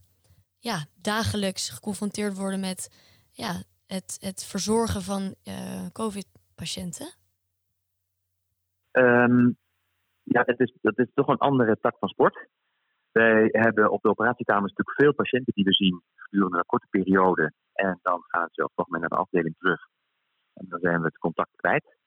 ja, 0.60 0.86
dagelijks 1.02 1.70
geconfronteerd 1.70 2.38
worden 2.38 2.60
met 2.60 2.90
ja, 3.32 3.64
het, 3.88 4.18
het 4.20 4.44
verzorgen 4.44 5.02
van 5.02 5.36
uh, 5.48 5.86
COVID-patiënten? 5.92 7.08
Um, 8.92 9.58
ja, 10.24 10.44
dat 10.44 10.60
is, 10.60 10.78
dat 10.82 11.00
is 11.00 11.08
toch 11.14 11.28
een 11.28 11.38
andere 11.38 11.78
tak 11.82 11.98
van 12.00 12.10
sport. 12.10 12.48
Wij 13.12 13.50
hebben 13.52 13.92
op 13.92 14.02
de 14.02 14.10
operatiekamers 14.10 14.74
natuurlijk 14.74 15.00
veel 15.00 15.14
patiënten 15.14 15.54
die 15.54 15.64
we 15.64 15.74
zien 15.74 16.02
gedurende 16.16 16.58
een 16.58 16.66
korte 16.66 16.88
periode. 16.90 17.54
En 17.74 18.00
dan 18.02 18.24
gaan 18.28 18.48
ze 18.52 18.70
toch 18.76 18.88
met 18.88 19.00
naar 19.00 19.10
de 19.10 19.16
afdeling 19.16 19.56
terug. 19.58 19.88
En 20.56 20.66
dan 20.70 20.80
zijn 20.80 21.00
we 21.00 21.06
het 21.06 21.18
contact 21.18 21.56
kwijt. 21.56 21.98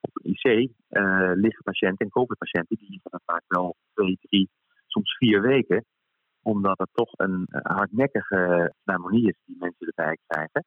Op 0.00 0.10
de 0.12 0.28
IC 0.28 0.44
uh, 0.44 1.30
liggen 1.34 1.62
patiënten 1.62 2.06
en 2.06 2.12
COVID-patiënten 2.12 2.76
die 2.76 2.90
liggen 2.90 3.20
vaak 3.24 3.44
wel 3.46 3.76
twee, 3.92 4.18
drie, 4.20 4.50
soms 4.86 5.16
vier 5.16 5.42
weken. 5.42 5.84
Omdat 6.42 6.78
het 6.78 6.88
toch 6.92 7.10
een 7.12 7.46
hardnekkige 7.48 8.74
pneumonie 8.84 9.28
is 9.28 9.36
die 9.44 9.56
mensen 9.58 9.86
erbij 9.86 10.18
krijgen. 10.26 10.64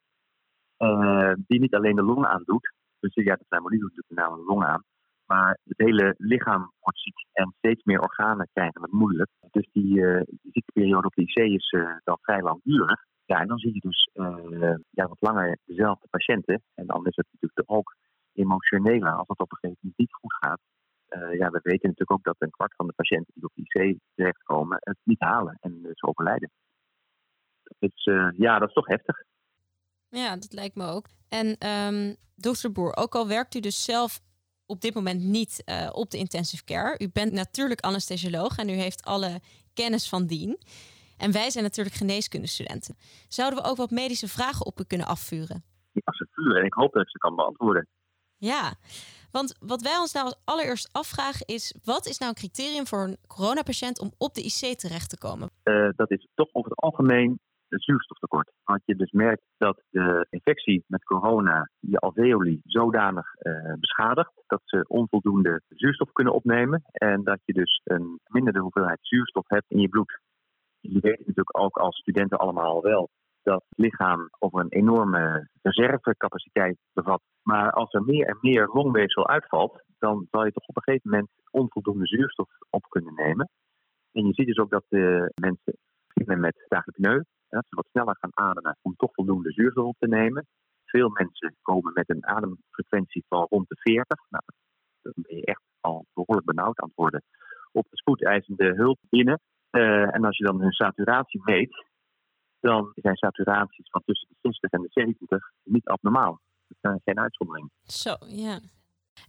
Uh, 0.78 1.32
die 1.46 1.60
niet 1.60 1.74
alleen 1.74 1.96
de 1.96 2.02
long 2.02 2.26
aandoet. 2.26 2.72
Dus 3.00 3.14
ja, 3.14 3.34
de 3.34 3.44
pneumonie 3.48 3.80
doet 3.80 3.96
natuurlijk 3.96 4.28
nou 4.28 4.40
de 4.40 4.46
long 4.46 4.64
aan. 4.64 4.82
Maar 5.26 5.58
het 5.64 5.78
hele 5.78 6.14
lichaam 6.18 6.72
wordt 6.80 7.00
ziek 7.00 7.26
en 7.32 7.54
steeds 7.58 7.82
meer 7.82 8.00
organen 8.00 8.48
krijgen 8.52 8.82
het 8.82 8.92
moeilijk. 8.92 9.30
Dus 9.50 9.68
die, 9.72 9.98
uh, 9.98 10.20
die 10.26 10.52
ziekteperiode 10.52 11.06
op 11.06 11.14
de 11.14 11.22
IC 11.22 11.36
is 11.36 11.76
dan 12.04 12.18
vrij 12.20 12.42
langdurig. 12.42 13.04
Ja, 13.26 13.40
en 13.40 13.48
dan 13.48 13.58
zie 13.58 13.74
je 13.74 13.80
dus 13.80 14.10
uh, 14.14 14.74
ja, 14.90 15.08
wat 15.08 15.20
langer 15.20 15.58
dezelfde 15.64 16.06
patiënten. 16.10 16.62
En 16.74 16.86
dan 16.86 17.06
is 17.06 17.16
het 17.16 17.26
natuurlijk 17.30 17.70
ook 17.70 17.94
emotioneler 18.32 19.12
als 19.12 19.28
het 19.28 19.40
op 19.40 19.50
een 19.50 19.56
gegeven 19.56 19.78
moment 19.80 19.98
niet 19.98 20.14
goed 20.14 20.34
gaat. 20.34 20.60
ja, 21.38 21.50
we 21.50 21.60
weten 21.62 21.88
natuurlijk 21.88 22.12
ook 22.12 22.24
dat 22.24 22.36
een 22.38 22.50
kwart 22.50 22.74
van 22.76 22.86
de 22.86 22.92
patiënten 22.92 23.32
die 23.34 23.44
op 23.44 23.52
de 23.54 23.62
IC 23.62 23.98
terechtkomen 24.14 24.78
het 24.80 24.96
niet 25.02 25.20
halen 25.20 25.56
en 25.60 25.82
dus 25.82 26.02
overlijden. 26.02 26.50
Dus 27.78 28.04
ja, 28.36 28.58
dat 28.58 28.68
is 28.68 28.74
toch 28.74 28.86
heftig. 28.86 29.22
Ja, 30.08 30.36
dat 30.36 30.52
lijkt 30.52 30.74
me 30.74 30.86
ook. 30.86 31.06
En 31.28 31.68
um, 31.68 32.16
dokter 32.34 32.72
Boer, 32.72 32.96
ook 32.96 33.14
al 33.14 33.28
werkt 33.28 33.54
u 33.54 33.60
dus 33.60 33.84
zelf 33.84 34.20
op 34.66 34.80
dit 34.80 34.94
moment 34.94 35.22
niet 35.22 35.64
op 35.92 36.10
de 36.10 36.18
intensive 36.18 36.64
care. 36.64 36.98
U 36.98 37.10
bent 37.12 37.32
natuurlijk 37.32 37.80
anesthesioloog 37.80 38.58
en 38.58 38.68
u 38.68 38.72
heeft 38.72 39.04
alle 39.04 39.40
kennis 39.74 40.08
van 40.08 40.26
dien. 40.26 40.58
En 41.16 41.32
wij 41.32 41.50
zijn 41.50 41.64
natuurlijk 41.64 41.96
geneeskundestudenten. 41.96 42.96
Zouden 43.28 43.62
we 43.62 43.68
ook 43.68 43.76
wat 43.76 43.90
medische 43.90 44.28
vragen 44.28 44.66
op 44.66 44.80
u 44.80 44.84
kunnen 44.84 45.06
afvuren? 45.06 45.64
Ja, 45.92 46.12
ze 46.12 46.26
vuren 46.30 46.60
en 46.60 46.66
ik 46.66 46.74
hoop 46.74 46.92
dat 46.92 47.02
ik 47.02 47.10
ze 47.10 47.18
kan 47.18 47.36
beantwoorden. 47.36 47.88
Ja, 48.36 48.74
want 49.30 49.56
wat 49.60 49.82
wij 49.82 49.98
ons 49.98 50.12
nou 50.12 50.24
als 50.26 50.40
allereerst 50.44 50.92
afvragen 50.92 51.46
is... 51.46 51.74
wat 51.84 52.06
is 52.06 52.18
nou 52.18 52.30
een 52.30 52.42
criterium 52.42 52.86
voor 52.86 53.02
een 53.04 53.16
coronapatiënt 53.26 54.00
om 54.00 54.12
op 54.18 54.34
de 54.34 54.42
IC 54.42 54.78
terecht 54.78 55.10
te 55.10 55.18
komen? 55.18 55.50
Uh, 55.64 55.88
dat 55.96 56.10
is 56.10 56.28
toch 56.34 56.48
over 56.52 56.70
het 56.70 56.80
algemeen 56.80 57.40
zuurstoftekort. 57.68 58.50
Want 58.64 58.82
je 58.84 58.96
dus 58.96 59.10
merkt 59.10 59.42
dat 59.56 59.82
de 59.90 60.26
infectie 60.30 60.84
met 60.86 61.04
corona 61.04 61.70
je 61.80 61.98
alveoli 61.98 62.60
zodanig 62.64 63.26
uh, 63.42 63.72
beschadigt 63.78 64.32
dat 64.46 64.60
ze 64.64 64.84
onvoldoende 64.88 65.60
zuurstof 65.68 66.12
kunnen 66.12 66.32
opnemen 66.32 66.82
en 66.92 67.24
dat 67.24 67.38
je 67.44 67.52
dus 67.52 67.80
een 67.84 68.20
mindere 68.24 68.60
hoeveelheid 68.60 68.98
zuurstof 69.00 69.44
hebt 69.48 69.70
in 69.70 69.80
je 69.80 69.88
bloed. 69.88 70.20
Je 70.92 71.00
weet 71.00 71.18
natuurlijk 71.18 71.58
ook 71.58 71.76
als 71.76 71.96
studenten 71.96 72.38
allemaal 72.38 72.82
wel 72.82 73.10
dat 73.42 73.64
het 73.68 73.78
lichaam 73.78 74.28
over 74.38 74.60
een 74.60 74.68
enorme 74.68 75.48
reservecapaciteit 75.62 76.78
bevat. 76.92 77.22
Maar 77.42 77.72
als 77.72 77.92
er 77.92 78.02
meer 78.02 78.26
en 78.26 78.38
meer 78.40 78.70
longweefsel 78.72 79.28
uitvalt, 79.28 79.84
dan 79.98 80.26
zal 80.30 80.44
je 80.44 80.52
toch 80.52 80.66
op 80.66 80.76
een 80.76 80.82
gegeven 80.82 81.10
moment 81.10 81.30
onvoldoende 81.50 82.06
zuurstof 82.06 82.48
op 82.70 82.84
kunnen 82.88 83.14
nemen. 83.14 83.48
En 84.12 84.26
je 84.26 84.34
ziet 84.34 84.46
dus 84.46 84.58
ook 84.58 84.70
dat 84.70 84.84
de 84.88 85.32
mensen 85.34 85.78
beginnen 86.06 86.40
met 86.40 86.64
dagelijks 86.68 87.28
dat 87.48 87.64
ze 87.68 87.74
wat 87.74 87.86
sneller 87.90 88.16
gaan 88.20 88.48
ademen 88.48 88.78
om 88.82 88.94
toch 88.96 89.12
voldoende 89.12 89.52
zuurstof 89.52 89.84
op 89.84 89.96
te 89.98 90.08
nemen. 90.08 90.46
Veel 90.84 91.08
mensen 91.08 91.56
komen 91.62 91.92
met 91.92 92.10
een 92.10 92.26
ademfrequentie 92.26 93.24
van 93.28 93.46
rond 93.50 93.68
de 93.68 93.76
40. 93.78 94.18
Nou, 94.28 94.42
dan 95.02 95.12
ben 95.16 95.36
je 95.36 95.44
echt 95.44 95.62
al 95.80 96.06
behoorlijk 96.14 96.46
benauwd 96.46 96.80
aan 96.80 96.88
het 96.88 96.96
worden. 96.96 97.22
Op 97.72 97.86
de 97.90 97.96
spoedeisende 97.96 98.74
hulp 98.74 98.98
binnen. 99.08 99.40
Uh, 99.74 100.14
en 100.14 100.24
als 100.24 100.36
je 100.36 100.44
dan 100.44 100.60
hun 100.60 100.72
saturatie 100.72 101.40
meet, 101.44 101.84
dan 102.60 102.92
zijn 102.94 103.16
saturaties 103.16 103.90
van 103.90 104.02
tussen 104.04 104.28
de 104.28 104.36
60 104.40 104.70
en 104.70 104.80
de 104.80 104.88
70 104.90 105.50
niet 105.62 105.86
abnormaal. 105.86 106.40
Dat 106.68 106.78
zijn 106.80 107.00
geen 107.04 107.18
uitzondering. 107.18 107.70
Zo, 107.82 108.14
ja. 108.26 108.58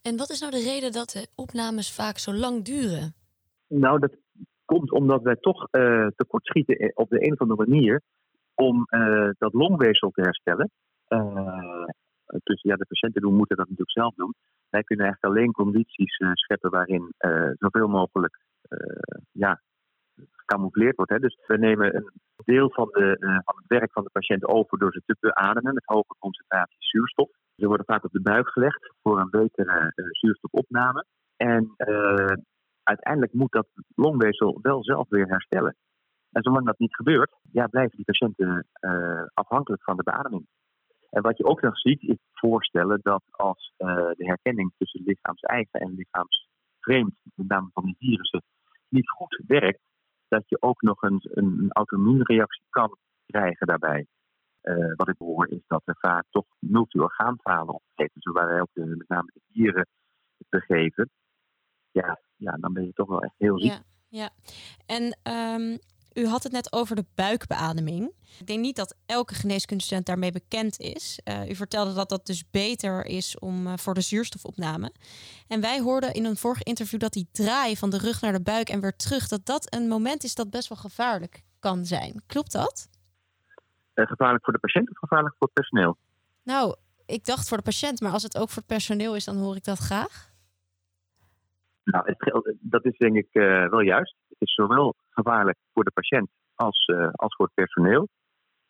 En 0.02 0.18
wat 0.18 0.30
is 0.30 0.40
nou 0.40 0.52
de 0.52 0.64
reden 0.64 0.92
dat 0.92 1.10
de 1.10 1.28
opnames 1.36 1.96
vaak 1.96 2.18
zo 2.18 2.34
lang 2.34 2.64
duren? 2.64 3.14
Nou, 3.68 4.00
dat 4.00 4.16
komt 4.66 4.92
omdat 4.92 5.22
wij 5.22 5.36
toch 5.36 5.68
uh, 5.72 6.08
tekortschieten 6.16 6.92
op 6.96 7.10
de 7.10 7.26
een 7.26 7.34
of 7.34 7.40
andere 7.40 7.66
manier 7.68 8.02
om 8.54 8.88
uh, 8.90 9.30
dat 9.38 9.54
longweefsel 9.54 10.10
te 10.10 10.22
herstellen. 10.22 10.72
Uh, 11.10 11.86
dus 12.44 12.62
ja, 12.62 12.76
de 12.76 12.86
patiënten 12.86 13.22
doen, 13.22 13.36
moeten 13.36 13.58
dat 13.58 13.66
natuurlijk 13.66 13.98
zelf 13.98 14.16
doen. 14.16 14.34
Wij 14.70 14.84
kunnen 14.84 15.06
eigenlijk 15.06 15.36
alleen 15.36 15.52
condities 15.52 16.18
scheppen 16.34 16.70
waarin 16.70 17.14
zoveel 17.58 17.88
mogelijk 17.88 18.42
ja, 19.32 19.62
gecamoufleerd 20.32 20.96
wordt. 20.96 21.12
Hè. 21.12 21.20
Dus 21.20 21.38
we 21.48 21.58
nemen 21.58 21.96
een 21.96 22.12
deel 22.46 22.72
van, 22.72 22.88
de, 22.92 23.18
van 23.20 23.56
het 23.56 23.68
werk 23.68 23.92
van 23.92 24.04
de 24.04 24.10
patiënt 24.10 24.46
over 24.46 24.78
door 24.78 24.92
ze 24.92 25.02
te 25.06 25.18
beademen 25.20 25.74
met 25.74 25.86
hoge 25.86 26.16
concentratie 26.20 26.78
zuurstof. 26.80 27.30
Ze 27.56 27.68
worden 27.68 27.86
vaak 27.86 28.04
op 28.04 28.12
de 28.12 28.22
buik 28.22 28.50
gelegd 28.50 28.94
voor 29.02 29.20
een 29.20 29.30
betere 29.30 29.92
zuurstofopname. 30.12 31.06
En 31.38 31.76
uiteindelijk 32.84 33.34
moet 33.34 33.52
dat 33.52 33.68
longweefsel 33.96 34.60
wel 34.62 34.84
zelf 34.84 35.10
weer 35.10 35.28
herstellen. 35.28 35.76
En 36.32 36.44
zolang 36.44 36.66
dat 36.66 36.80
niet 36.80 36.96
gebeurt, 36.96 37.36
ja, 37.52 37.68
blijven 37.68 37.96
die 37.96 38.06
patiënten 38.06 38.68
afhankelijk 39.34 39.84
van 39.84 39.98
de 39.98 40.04
beademing. 40.04 40.48
En 41.10 41.22
wat 41.22 41.38
je 41.38 41.46
ook 41.46 41.62
nog 41.62 41.80
ziet, 41.80 42.02
is 42.02 42.18
voorstellen 42.34 43.00
dat 43.02 43.24
als 43.32 43.74
de 43.78 44.26
herkenning 44.26 44.74
tussen 44.78 45.04
lichaams 45.06 45.42
eigen 45.42 45.80
en 45.80 45.94
lichaamsvreemd, 45.94 47.14
met 47.36 47.48
name 47.48 47.70
van 47.74 47.84
die 47.84 47.96
virussen, 48.00 48.44
niet 48.90 49.10
goed 49.10 49.44
werkt, 49.48 49.80
dat 50.28 50.50
je 50.50 50.62
ook 50.62 50.82
nog 50.82 51.02
een, 51.02 51.20
een 51.24 51.68
auto-immuunreactie 51.72 52.64
kan 52.70 52.98
krijgen 53.26 53.68
daarbij. 53.68 54.06
Uh, 54.64 54.94
wat 54.96 55.08
ik 55.08 55.18
hoor 55.18 55.48
is 55.48 55.64
dat 55.68 55.82
er 55.86 55.98
vaak 56.00 56.26
toch 56.30 56.46
multi-orgaanfalen 56.60 57.74
optreden, 57.74 58.22
zo 58.22 58.32
waar 58.32 58.48
wij 58.48 58.62
ook 58.62 58.70
de, 58.74 58.86
met 58.86 59.08
name 59.08 59.32
de 59.34 59.42
dieren 59.48 59.88
begeven. 60.50 61.10
Ja, 61.92 62.20
ja, 62.36 62.52
dan 62.52 62.74
ben 62.74 62.86
je 62.86 62.94
toch 62.94 63.08
wel 63.08 63.22
echt 63.22 63.36
heel 63.38 63.60
ziek. 63.60 63.72
Ja, 63.72 63.84
ja. 64.08 64.30
en 64.86 65.04
um, 65.34 65.78
u 66.16 66.28
had 66.28 66.44
het 66.44 66.52
net 66.52 66.74
over 66.74 66.96
de 66.96 67.06
buikbeademing. 67.16 68.12
Ik 68.40 68.48
denk 68.48 68.60
niet 68.60 68.76
dat 68.76 68.98
elke 69.06 69.36
geneeskundestudent 69.36 70.06
daarmee 70.06 70.32
bekend 70.32 70.80
is. 70.80 71.20
Uh, 71.30 71.50
u 71.50 71.56
vertelde 71.56 71.94
dat 71.94 72.10
dat 72.10 72.26
dus 72.26 72.50
beter 72.50 73.06
is 73.06 73.40
om, 73.40 73.68
uh, 73.68 73.74
voor 73.76 73.94
de 73.94 74.02
zuurstofopname. 74.02 74.92
En 75.48 75.62
wij 75.62 75.82
hoorden 75.82 76.14
in 76.14 76.26
een 76.26 76.38
vorig 76.38 76.64
interview 76.64 77.00
dat 77.00 77.14
die 77.14 77.30
draai 77.32 77.78
van 77.78 77.90
de 77.90 77.98
rug 77.98 78.22
naar 78.22 78.32
de 78.32 78.42
buik 78.42 78.70
en 78.70 78.82
weer 78.82 78.96
terug, 78.96 79.28
dat 79.28 79.46
dat 79.46 79.74
een 79.74 79.88
moment 79.88 80.24
is 80.24 80.36
dat 80.36 80.50
best 80.50 80.70
wel 80.70 80.78
gevaarlijk 80.78 81.44
kan 81.60 81.86
zijn. 81.86 82.22
Klopt 82.26 82.52
dat? 82.52 82.90
Uh, 83.96 84.06
gevaarlijk 84.06 84.44
voor 84.44 84.54
de 84.54 84.60
patiënt 84.60 84.90
of 84.90 84.98
gevaarlijk 84.98 85.36
voor 85.38 85.48
het 85.48 85.56
personeel? 85.56 85.98
Nou, 86.44 86.76
ik 87.06 87.26
dacht 87.26 87.48
voor 87.48 87.58
de 87.58 87.64
patiënt, 87.64 88.02
maar 88.02 88.12
als 88.12 88.24
het 88.24 88.38
ook 88.38 88.50
voor 88.50 88.58
het 88.58 88.66
personeel 88.66 89.16
is, 89.16 89.26
dan 89.26 89.38
hoor 89.38 89.56
ik 89.56 89.64
dat 89.64 89.78
graag. 89.78 90.34
Nou, 91.84 92.04
het, 92.06 92.56
dat 92.60 92.86
is 92.86 92.98
denk 92.98 93.16
ik 93.16 93.28
uh, 93.32 93.70
wel 93.70 93.80
juist. 93.80 94.16
Is 94.38 94.54
zowel 94.54 94.96
gevaarlijk 95.10 95.58
voor 95.74 95.84
de 95.84 95.92
patiënt 95.92 96.30
als, 96.56 96.88
uh, 96.88 97.10
als 97.12 97.36
voor 97.36 97.46
het 97.46 97.54
personeel. 97.54 98.08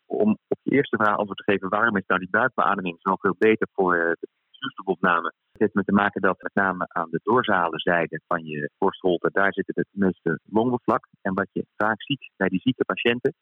Om 0.06 0.38
op 0.48 0.60
je 0.62 0.72
eerste 0.72 0.98
vraag 0.98 1.18
antwoord 1.18 1.38
te 1.38 1.52
geven, 1.52 1.70
waarom 1.70 1.98
is 1.98 2.06
nou 2.08 2.20
die 2.20 2.30
buikbeademing 2.30 2.98
zoveel 3.00 3.36
beter 3.38 3.68
voor 3.74 3.96
uh, 3.96 4.12
de 4.20 4.28
zuurstofopname? 4.50 5.34
Het 5.52 5.62
heeft 5.62 5.74
met 5.74 5.86
te 5.86 5.94
maken 5.94 6.22
dat 6.22 6.42
met 6.42 6.54
name 6.54 6.86
aan 6.88 7.10
de 7.10 7.20
doorzale 7.24 7.80
zijde 7.80 8.22
van 8.28 8.46
je 8.46 8.70
borstholte, 8.78 9.30
daar 9.34 9.54
zit 9.54 9.72
het 9.74 9.88
meeste 9.92 10.40
longoppervlak. 10.44 11.08
En 11.22 11.34
wat 11.34 11.48
je 11.52 11.66
vaak 11.76 12.02
ziet 12.04 12.32
bij 12.36 12.48
die 12.48 12.60
zieke 12.60 12.86
patiënten, 12.86 13.34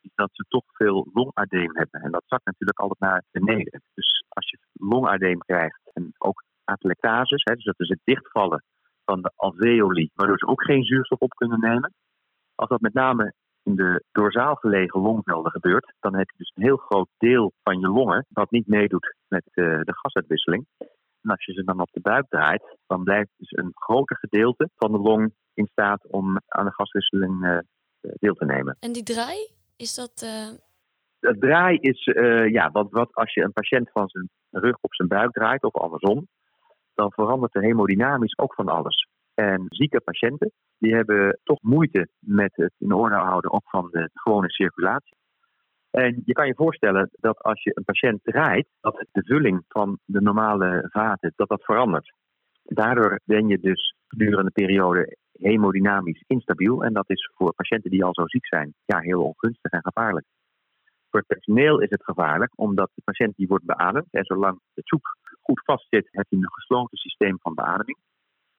is 0.00 0.10
dat 0.14 0.30
ze 0.32 0.44
toch 0.48 0.64
veel 0.66 1.08
longadeem 1.12 1.76
hebben. 1.76 2.00
En 2.00 2.10
dat 2.10 2.22
zakt 2.26 2.44
natuurlijk 2.44 2.78
altijd 2.78 3.00
naar 3.00 3.24
beneden. 3.30 3.82
Dus 3.94 4.24
als 4.28 4.50
je 4.50 4.58
longadeem 4.72 5.38
krijgt 5.38 5.90
en 5.92 6.12
ook 6.18 6.44
atelectases, 6.64 7.42
dus 7.42 7.64
dat 7.64 7.80
is 7.80 7.88
het 7.88 8.00
dichtvallen 8.04 8.64
van 9.10 9.22
de 9.22 9.32
alveoli, 9.36 10.10
waardoor 10.14 10.38
ze 10.38 10.46
ook 10.46 10.64
geen 10.64 10.84
zuurstof 10.84 11.18
op 11.18 11.34
kunnen 11.34 11.60
nemen. 11.60 11.94
Als 12.54 12.68
dat 12.68 12.80
met 12.80 12.94
name 12.94 13.34
in 13.62 13.74
de 13.74 14.04
doorzaal 14.12 14.54
gelegen 14.54 15.00
longvelden 15.00 15.52
gebeurt, 15.52 15.92
dan 16.00 16.14
heb 16.16 16.30
je 16.30 16.36
dus 16.36 16.52
een 16.54 16.62
heel 16.62 16.76
groot 16.76 17.08
deel 17.18 17.52
van 17.62 17.80
je 17.80 17.88
longen 17.88 18.26
wat 18.28 18.50
niet 18.50 18.66
meedoet 18.66 19.14
met 19.28 19.44
uh, 19.54 19.80
de 19.80 19.94
gasuitwisseling. 19.94 20.66
En 21.22 21.30
als 21.30 21.44
je 21.44 21.52
ze 21.52 21.64
dan 21.64 21.80
op 21.80 21.88
de 21.92 22.00
buik 22.00 22.26
draait, 22.28 22.76
dan 22.86 23.04
blijft 23.04 23.30
dus 23.36 23.50
een 23.50 23.72
groter 23.74 24.16
gedeelte 24.16 24.70
van 24.76 24.92
de 24.92 24.98
long 24.98 25.34
in 25.54 25.66
staat 25.66 26.06
om 26.06 26.40
aan 26.48 26.64
de 26.64 26.72
gaswisseling 26.72 27.44
uh, 27.44 27.58
deel 28.00 28.34
te 28.34 28.44
nemen. 28.44 28.76
En 28.80 28.92
die 28.92 29.02
draai, 29.02 29.38
is 29.76 29.94
dat. 29.94 30.22
Uh... 30.24 30.58
Het 31.20 31.40
draai 31.40 31.76
is, 31.76 32.04
ja, 32.52 32.70
wat, 32.70 32.90
wat 32.90 33.14
als 33.14 33.34
je 33.34 33.42
een 33.42 33.52
patiënt 33.52 33.90
van 33.90 34.08
zijn 34.08 34.28
rug 34.50 34.76
op 34.80 34.94
zijn 34.94 35.08
buik 35.08 35.32
draait, 35.32 35.62
of 35.62 35.74
andersom, 35.74 36.26
dan 37.00 37.12
verandert 37.12 37.52
de 37.52 37.66
hemodynamisch 37.66 38.38
ook 38.38 38.54
van 38.54 38.68
alles. 38.68 39.08
En 39.34 39.64
zieke 39.68 40.00
patiënten 40.00 40.52
die 40.78 40.94
hebben 40.94 41.38
toch 41.42 41.62
moeite 41.62 42.08
met 42.18 42.52
het 42.54 42.74
in 42.78 42.92
orde 42.92 43.14
houden 43.14 43.52
ook 43.52 43.70
van 43.70 43.88
de 43.90 44.10
gewone 44.12 44.50
circulatie. 44.50 45.16
En 45.90 46.22
je 46.24 46.32
kan 46.32 46.46
je 46.46 46.54
voorstellen 46.54 47.10
dat 47.12 47.38
als 47.38 47.62
je 47.62 47.72
een 47.74 47.84
patiënt 47.84 48.20
draait, 48.22 48.68
dat 48.80 49.06
de 49.12 49.24
vulling 49.24 49.64
van 49.68 49.98
de 50.04 50.20
normale 50.20 50.88
vaten 50.90 51.32
dat 51.36 51.48
dat 51.48 51.64
verandert. 51.64 52.12
Daardoor 52.62 53.20
ben 53.24 53.48
je 53.48 53.58
dus 53.58 53.94
gedurende 54.06 54.50
de 54.52 54.62
periode 54.62 55.16
hemodynamisch 55.32 56.24
instabiel. 56.26 56.84
En 56.84 56.92
dat 56.92 57.10
is 57.10 57.30
voor 57.34 57.54
patiënten 57.54 57.90
die 57.90 58.04
al 58.04 58.14
zo 58.14 58.26
ziek 58.26 58.46
zijn, 58.46 58.74
ja, 58.84 58.98
heel 58.98 59.22
ongunstig 59.22 59.72
en 59.72 59.82
gevaarlijk. 59.82 60.26
Voor 61.10 61.20
het 61.20 61.28
personeel 61.28 61.80
is 61.80 61.90
het 61.90 62.04
gevaarlijk, 62.04 62.52
omdat 62.54 62.90
de 62.94 63.02
patiënt 63.04 63.36
die 63.36 63.46
wordt 63.46 63.64
beademd 63.64 64.08
en 64.10 64.24
zolang 64.24 64.60
de 64.74 64.82
troep 64.82 65.04
goed 65.40 65.64
vastzit, 65.64 66.08
heeft 66.10 66.30
hij 66.30 66.38
een 66.38 66.52
gesloten 66.52 66.98
systeem 66.98 67.38
van 67.40 67.54
beademing. 67.54 67.98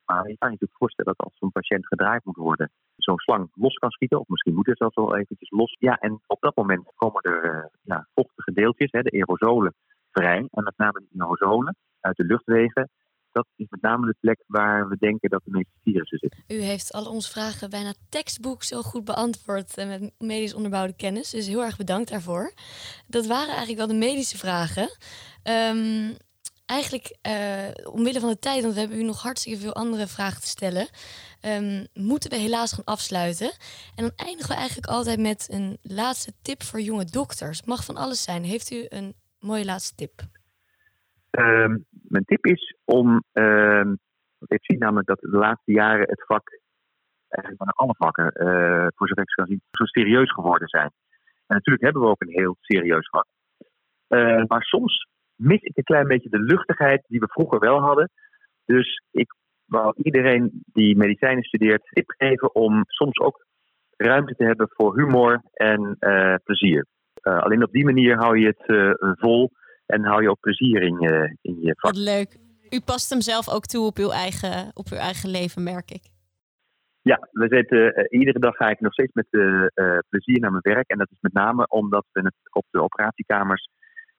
Maar 0.05 0.27
je 0.27 0.38
kan 0.38 0.50
je 0.50 0.57
natuurlijk 0.57 0.79
voorstellen 0.79 1.13
dat 1.15 1.25
als 1.25 1.38
zo'n 1.38 1.51
patiënt 1.51 1.88
gedraaid 1.88 2.25
moet 2.25 2.35
worden, 2.35 2.71
zo'n 2.95 3.19
slang 3.19 3.50
los 3.53 3.75
kan 3.75 3.91
schieten, 3.91 4.19
of 4.19 4.27
misschien 4.27 4.53
moet 4.53 4.65
het 4.65 4.77
zelfs 4.77 4.95
wel 4.95 5.15
eventjes 5.15 5.50
los. 5.50 5.75
Ja, 5.79 5.97
en 5.97 6.21
op 6.27 6.41
dat 6.41 6.55
moment 6.55 6.91
komen 6.95 7.21
er 7.21 7.55
uh, 7.55 7.65
ja, 7.81 8.07
vochtige 8.13 8.51
deeltjes, 8.51 8.91
hè, 8.91 9.01
de 9.01 9.11
aerosolen, 9.11 9.75
vrij. 10.11 10.47
En 10.51 10.63
met 10.63 10.77
name 10.77 11.03
die 11.09 11.21
aerosolen 11.21 11.75
uit 12.00 12.17
de 12.17 12.23
luchtwegen, 12.23 12.89
dat 13.31 13.47
is 13.55 13.65
met 13.69 13.81
name 13.81 14.05
de 14.05 14.15
plek 14.19 14.43
waar 14.47 14.88
we 14.88 14.97
denken 14.97 15.29
dat 15.29 15.41
de 15.43 15.51
meeste 15.51 15.79
virussen 15.83 16.17
zitten. 16.17 16.43
U 16.47 16.61
heeft 16.61 16.93
al 16.93 17.05
onze 17.05 17.31
vragen 17.31 17.69
bijna 17.69 17.93
tekstboek 18.09 18.63
zo 18.63 18.81
goed 18.81 19.05
beantwoord 19.05 19.77
en 19.77 19.88
met 19.88 20.13
medisch 20.17 20.53
onderbouwde 20.53 20.95
kennis. 20.95 21.29
Dus 21.29 21.47
heel 21.47 21.63
erg 21.63 21.77
bedankt 21.77 22.09
daarvoor. 22.09 22.53
Dat 23.07 23.27
waren 23.27 23.47
eigenlijk 23.47 23.77
wel 23.77 23.88
de 23.88 24.05
medische 24.05 24.38
vragen. 24.38 24.89
Um, 25.43 26.17
eigenlijk 26.77 27.07
uh, 27.27 27.93
omwille 27.95 28.19
van 28.19 28.29
de 28.29 28.39
tijd, 28.39 28.61
want 28.61 28.73
we 28.73 28.79
hebben 28.79 28.99
u 28.99 29.03
nog 29.03 29.21
hartstikke 29.21 29.59
veel 29.59 29.75
andere 29.83 30.07
vragen 30.07 30.41
te 30.41 30.48
stellen, 30.57 30.85
um, 31.51 31.87
moeten 31.93 32.29
we 32.29 32.37
helaas 32.37 32.74
gaan 32.74 32.93
afsluiten. 32.96 33.51
En 33.96 34.01
dan 34.05 34.11
eindigen 34.15 34.51
we 34.53 34.61
eigenlijk 34.61 34.87
altijd 34.87 35.19
met 35.19 35.48
een 35.51 35.77
laatste 35.81 36.31
tip 36.41 36.61
voor 36.63 36.79
jonge 36.79 37.05
dokters. 37.05 37.63
Mag 37.63 37.85
van 37.85 37.98
alles 37.98 38.24
zijn. 38.24 38.43
Heeft 38.43 38.72
u 38.72 38.85
een 38.89 39.13
mooie 39.39 39.65
laatste 39.65 39.96
tip? 39.96 40.15
Um, 41.31 41.85
mijn 41.89 42.25
tip 42.25 42.46
is 42.46 42.75
om, 42.85 43.24
um, 43.33 44.00
ik 44.48 44.65
zie 44.65 44.77
namelijk 44.77 45.07
dat 45.07 45.19
de 45.19 45.37
laatste 45.46 45.72
jaren 45.72 46.09
het 46.09 46.24
vak, 46.25 46.59
eigenlijk 47.27 47.63
van 47.63 47.74
alle 47.74 47.96
vakken, 47.98 48.25
uh, 48.25 48.87
voor 48.96 49.07
zover 49.07 49.24
ik 49.24 49.35
kan 49.35 49.46
zien, 49.46 49.61
zo 49.72 49.85
serieus 49.85 50.31
geworden 50.31 50.67
zijn. 50.67 50.91
En 51.48 51.55
natuurlijk 51.55 51.83
hebben 51.83 52.01
we 52.01 52.07
ook 52.07 52.22
een 52.22 52.39
heel 52.41 52.55
serieus 52.59 53.09
vak. 53.09 53.27
Maar 54.48 54.63
soms 54.63 55.07
mis 55.41 55.61
ik 55.61 55.77
een 55.77 55.83
klein 55.83 56.07
beetje 56.07 56.29
de 56.29 56.41
luchtigheid 56.41 57.03
die 57.07 57.19
we 57.19 57.27
vroeger 57.27 57.59
wel 57.59 57.79
hadden. 57.79 58.09
Dus 58.65 59.03
ik 59.11 59.35
wou 59.65 59.93
iedereen 60.03 60.63
die 60.65 60.97
medicijnen 60.97 61.43
studeert 61.43 61.89
tip 61.89 62.13
geven 62.17 62.55
om 62.55 62.83
soms 62.87 63.19
ook 63.19 63.45
ruimte 63.97 64.35
te 64.35 64.43
hebben 64.43 64.67
voor 64.69 64.97
humor 64.97 65.41
en 65.53 65.95
uh, 65.99 66.35
plezier. 66.43 66.85
Uh, 67.23 67.39
alleen 67.39 67.63
op 67.63 67.71
die 67.71 67.85
manier 67.85 68.17
hou 68.17 68.39
je 68.39 68.47
het 68.47 68.63
uh, 68.67 69.11
vol 69.13 69.51
en 69.85 70.05
hou 70.05 70.21
je 70.21 70.29
ook 70.29 70.39
plezier 70.39 70.81
in 70.81 70.99
je, 70.99 71.37
in 71.41 71.57
je 71.61 71.73
vak. 71.77 71.93
Wat 71.93 72.03
leuk. 72.03 72.37
U 72.69 72.81
past 72.81 73.09
hem 73.09 73.21
zelf 73.21 73.49
ook 73.49 73.65
toe 73.65 73.85
op 73.85 73.97
uw 73.97 74.09
eigen, 74.09 74.71
op 74.73 74.87
uw 74.91 74.97
eigen 74.97 75.29
leven, 75.29 75.63
merk 75.63 75.91
ik. 75.91 76.03
Ja, 77.01 77.27
we 77.31 77.47
zitten, 77.47 78.07
iedere 78.09 78.39
dag 78.39 78.55
ga 78.55 78.69
ik 78.69 78.79
nog 78.79 78.93
steeds 78.93 79.13
met 79.13 79.29
plezier 80.09 80.39
naar 80.39 80.51
mijn 80.51 80.75
werk. 80.75 80.89
En 80.89 80.97
dat 80.97 81.11
is 81.11 81.17
met 81.21 81.33
name 81.33 81.67
omdat 81.67 82.05
we 82.11 82.21
het 82.21 82.35
op 82.51 82.65
de 82.69 82.81
operatiekamers 82.81 83.67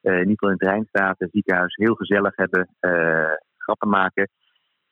uh, 0.03 0.12
in 0.12 0.19
ieder 0.19 0.33
geval 0.33 0.49
in 0.49 0.57
het 0.59 0.69
Rijnstaat, 0.69 1.19
het 1.19 1.31
ziekenhuis, 1.33 1.75
heel 1.77 1.95
gezellig 1.95 2.37
hebben, 2.37 2.69
uh, 2.81 3.33
grappen 3.57 3.88
maken. 3.88 4.29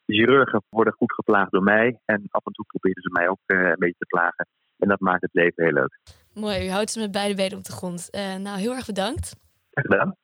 De 0.04 0.14
chirurgen 0.14 0.62
worden 0.68 0.92
goed 0.92 1.12
geplaagd 1.12 1.50
door 1.50 1.62
mij 1.62 2.00
en 2.04 2.26
af 2.30 2.46
en 2.46 2.52
toe 2.52 2.64
proberen 2.64 3.02
ze 3.02 3.10
mij 3.12 3.28
ook 3.28 3.40
uh, 3.46 3.68
een 3.68 3.78
beetje 3.78 3.98
te 3.98 4.06
plagen. 4.06 4.46
En 4.78 4.88
dat 4.88 5.00
maakt 5.00 5.22
het 5.22 5.34
leven 5.34 5.64
heel 5.64 5.72
leuk. 5.72 5.98
Mooi, 6.34 6.66
u 6.66 6.70
houdt 6.70 6.90
ze 6.90 7.00
met 7.00 7.12
beide 7.12 7.34
benen 7.34 7.58
op 7.58 7.64
de 7.64 7.72
grond. 7.72 8.08
nou, 8.38 8.58
heel 8.58 8.74
erg 8.74 8.86
bedankt. 8.86 9.36
Graag 9.70 9.84
gedaan. 9.84 10.16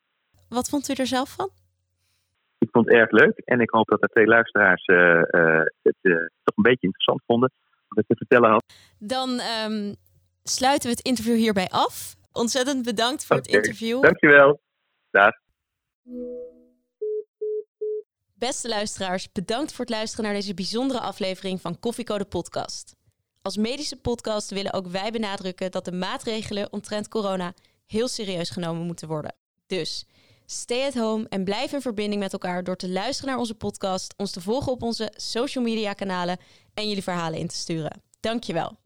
Wat 0.48 0.68
vond 0.68 0.88
u 0.88 0.92
er 0.92 1.06
zelf 1.06 1.34
van? 1.34 1.50
Ik 2.58 2.68
vond 2.70 2.86
het 2.86 2.94
erg 2.94 3.10
leuk 3.10 3.38
en 3.44 3.60
ik 3.60 3.70
hoop 3.70 3.88
dat 3.88 4.00
de 4.00 4.08
twee 4.08 4.26
luisteraars 4.26 4.84
het 5.82 5.96
toch 6.42 6.56
een 6.56 6.62
beetje 6.62 6.86
interessant 6.86 7.22
vonden 7.26 7.52
wat 7.88 7.98
ik 7.98 8.06
te 8.06 8.16
vertellen 8.16 8.50
had. 8.50 8.64
Dan 8.98 9.28
um, 9.30 9.94
sluiten 10.42 10.88
we 10.88 10.94
het 10.96 11.06
interview 11.06 11.36
hierbij 11.36 11.68
af. 11.68 12.14
Ontzettend 12.32 12.84
bedankt 12.84 13.26
voor 13.26 13.36
okay. 13.36 13.52
het 13.52 13.56
interview. 13.56 14.02
Dankjewel. 14.02 14.60
Beste 18.34 18.68
luisteraars, 18.68 19.32
bedankt 19.32 19.72
voor 19.72 19.84
het 19.84 19.94
luisteren 19.94 20.24
naar 20.24 20.34
deze 20.34 20.54
bijzondere 20.54 21.00
aflevering 21.00 21.60
van 21.60 21.78
Koffiecode 21.78 22.24
Podcast. 22.24 22.94
Als 23.42 23.56
medische 23.56 23.96
podcast 23.96 24.50
willen 24.50 24.72
ook 24.72 24.86
wij 24.86 25.10
benadrukken 25.10 25.70
dat 25.70 25.84
de 25.84 25.92
maatregelen 25.92 26.72
omtrent 26.72 27.08
corona 27.08 27.54
heel 27.86 28.08
serieus 28.08 28.50
genomen 28.50 28.86
moeten 28.86 29.08
worden. 29.08 29.34
Dus 29.66 30.06
stay 30.46 30.86
at 30.86 30.94
home 30.94 31.28
en 31.28 31.44
blijf 31.44 31.72
in 31.72 31.80
verbinding 31.80 32.22
met 32.22 32.32
elkaar 32.32 32.64
door 32.64 32.76
te 32.76 32.88
luisteren 32.88 33.30
naar 33.30 33.40
onze 33.40 33.54
podcast, 33.54 34.14
ons 34.16 34.30
te 34.30 34.40
volgen 34.40 34.72
op 34.72 34.82
onze 34.82 35.12
social 35.16 35.64
media 35.64 35.92
kanalen 35.92 36.38
en 36.74 36.88
jullie 36.88 37.02
verhalen 37.02 37.38
in 37.38 37.48
te 37.48 37.56
sturen. 37.56 38.02
Dankjewel. 38.20 38.76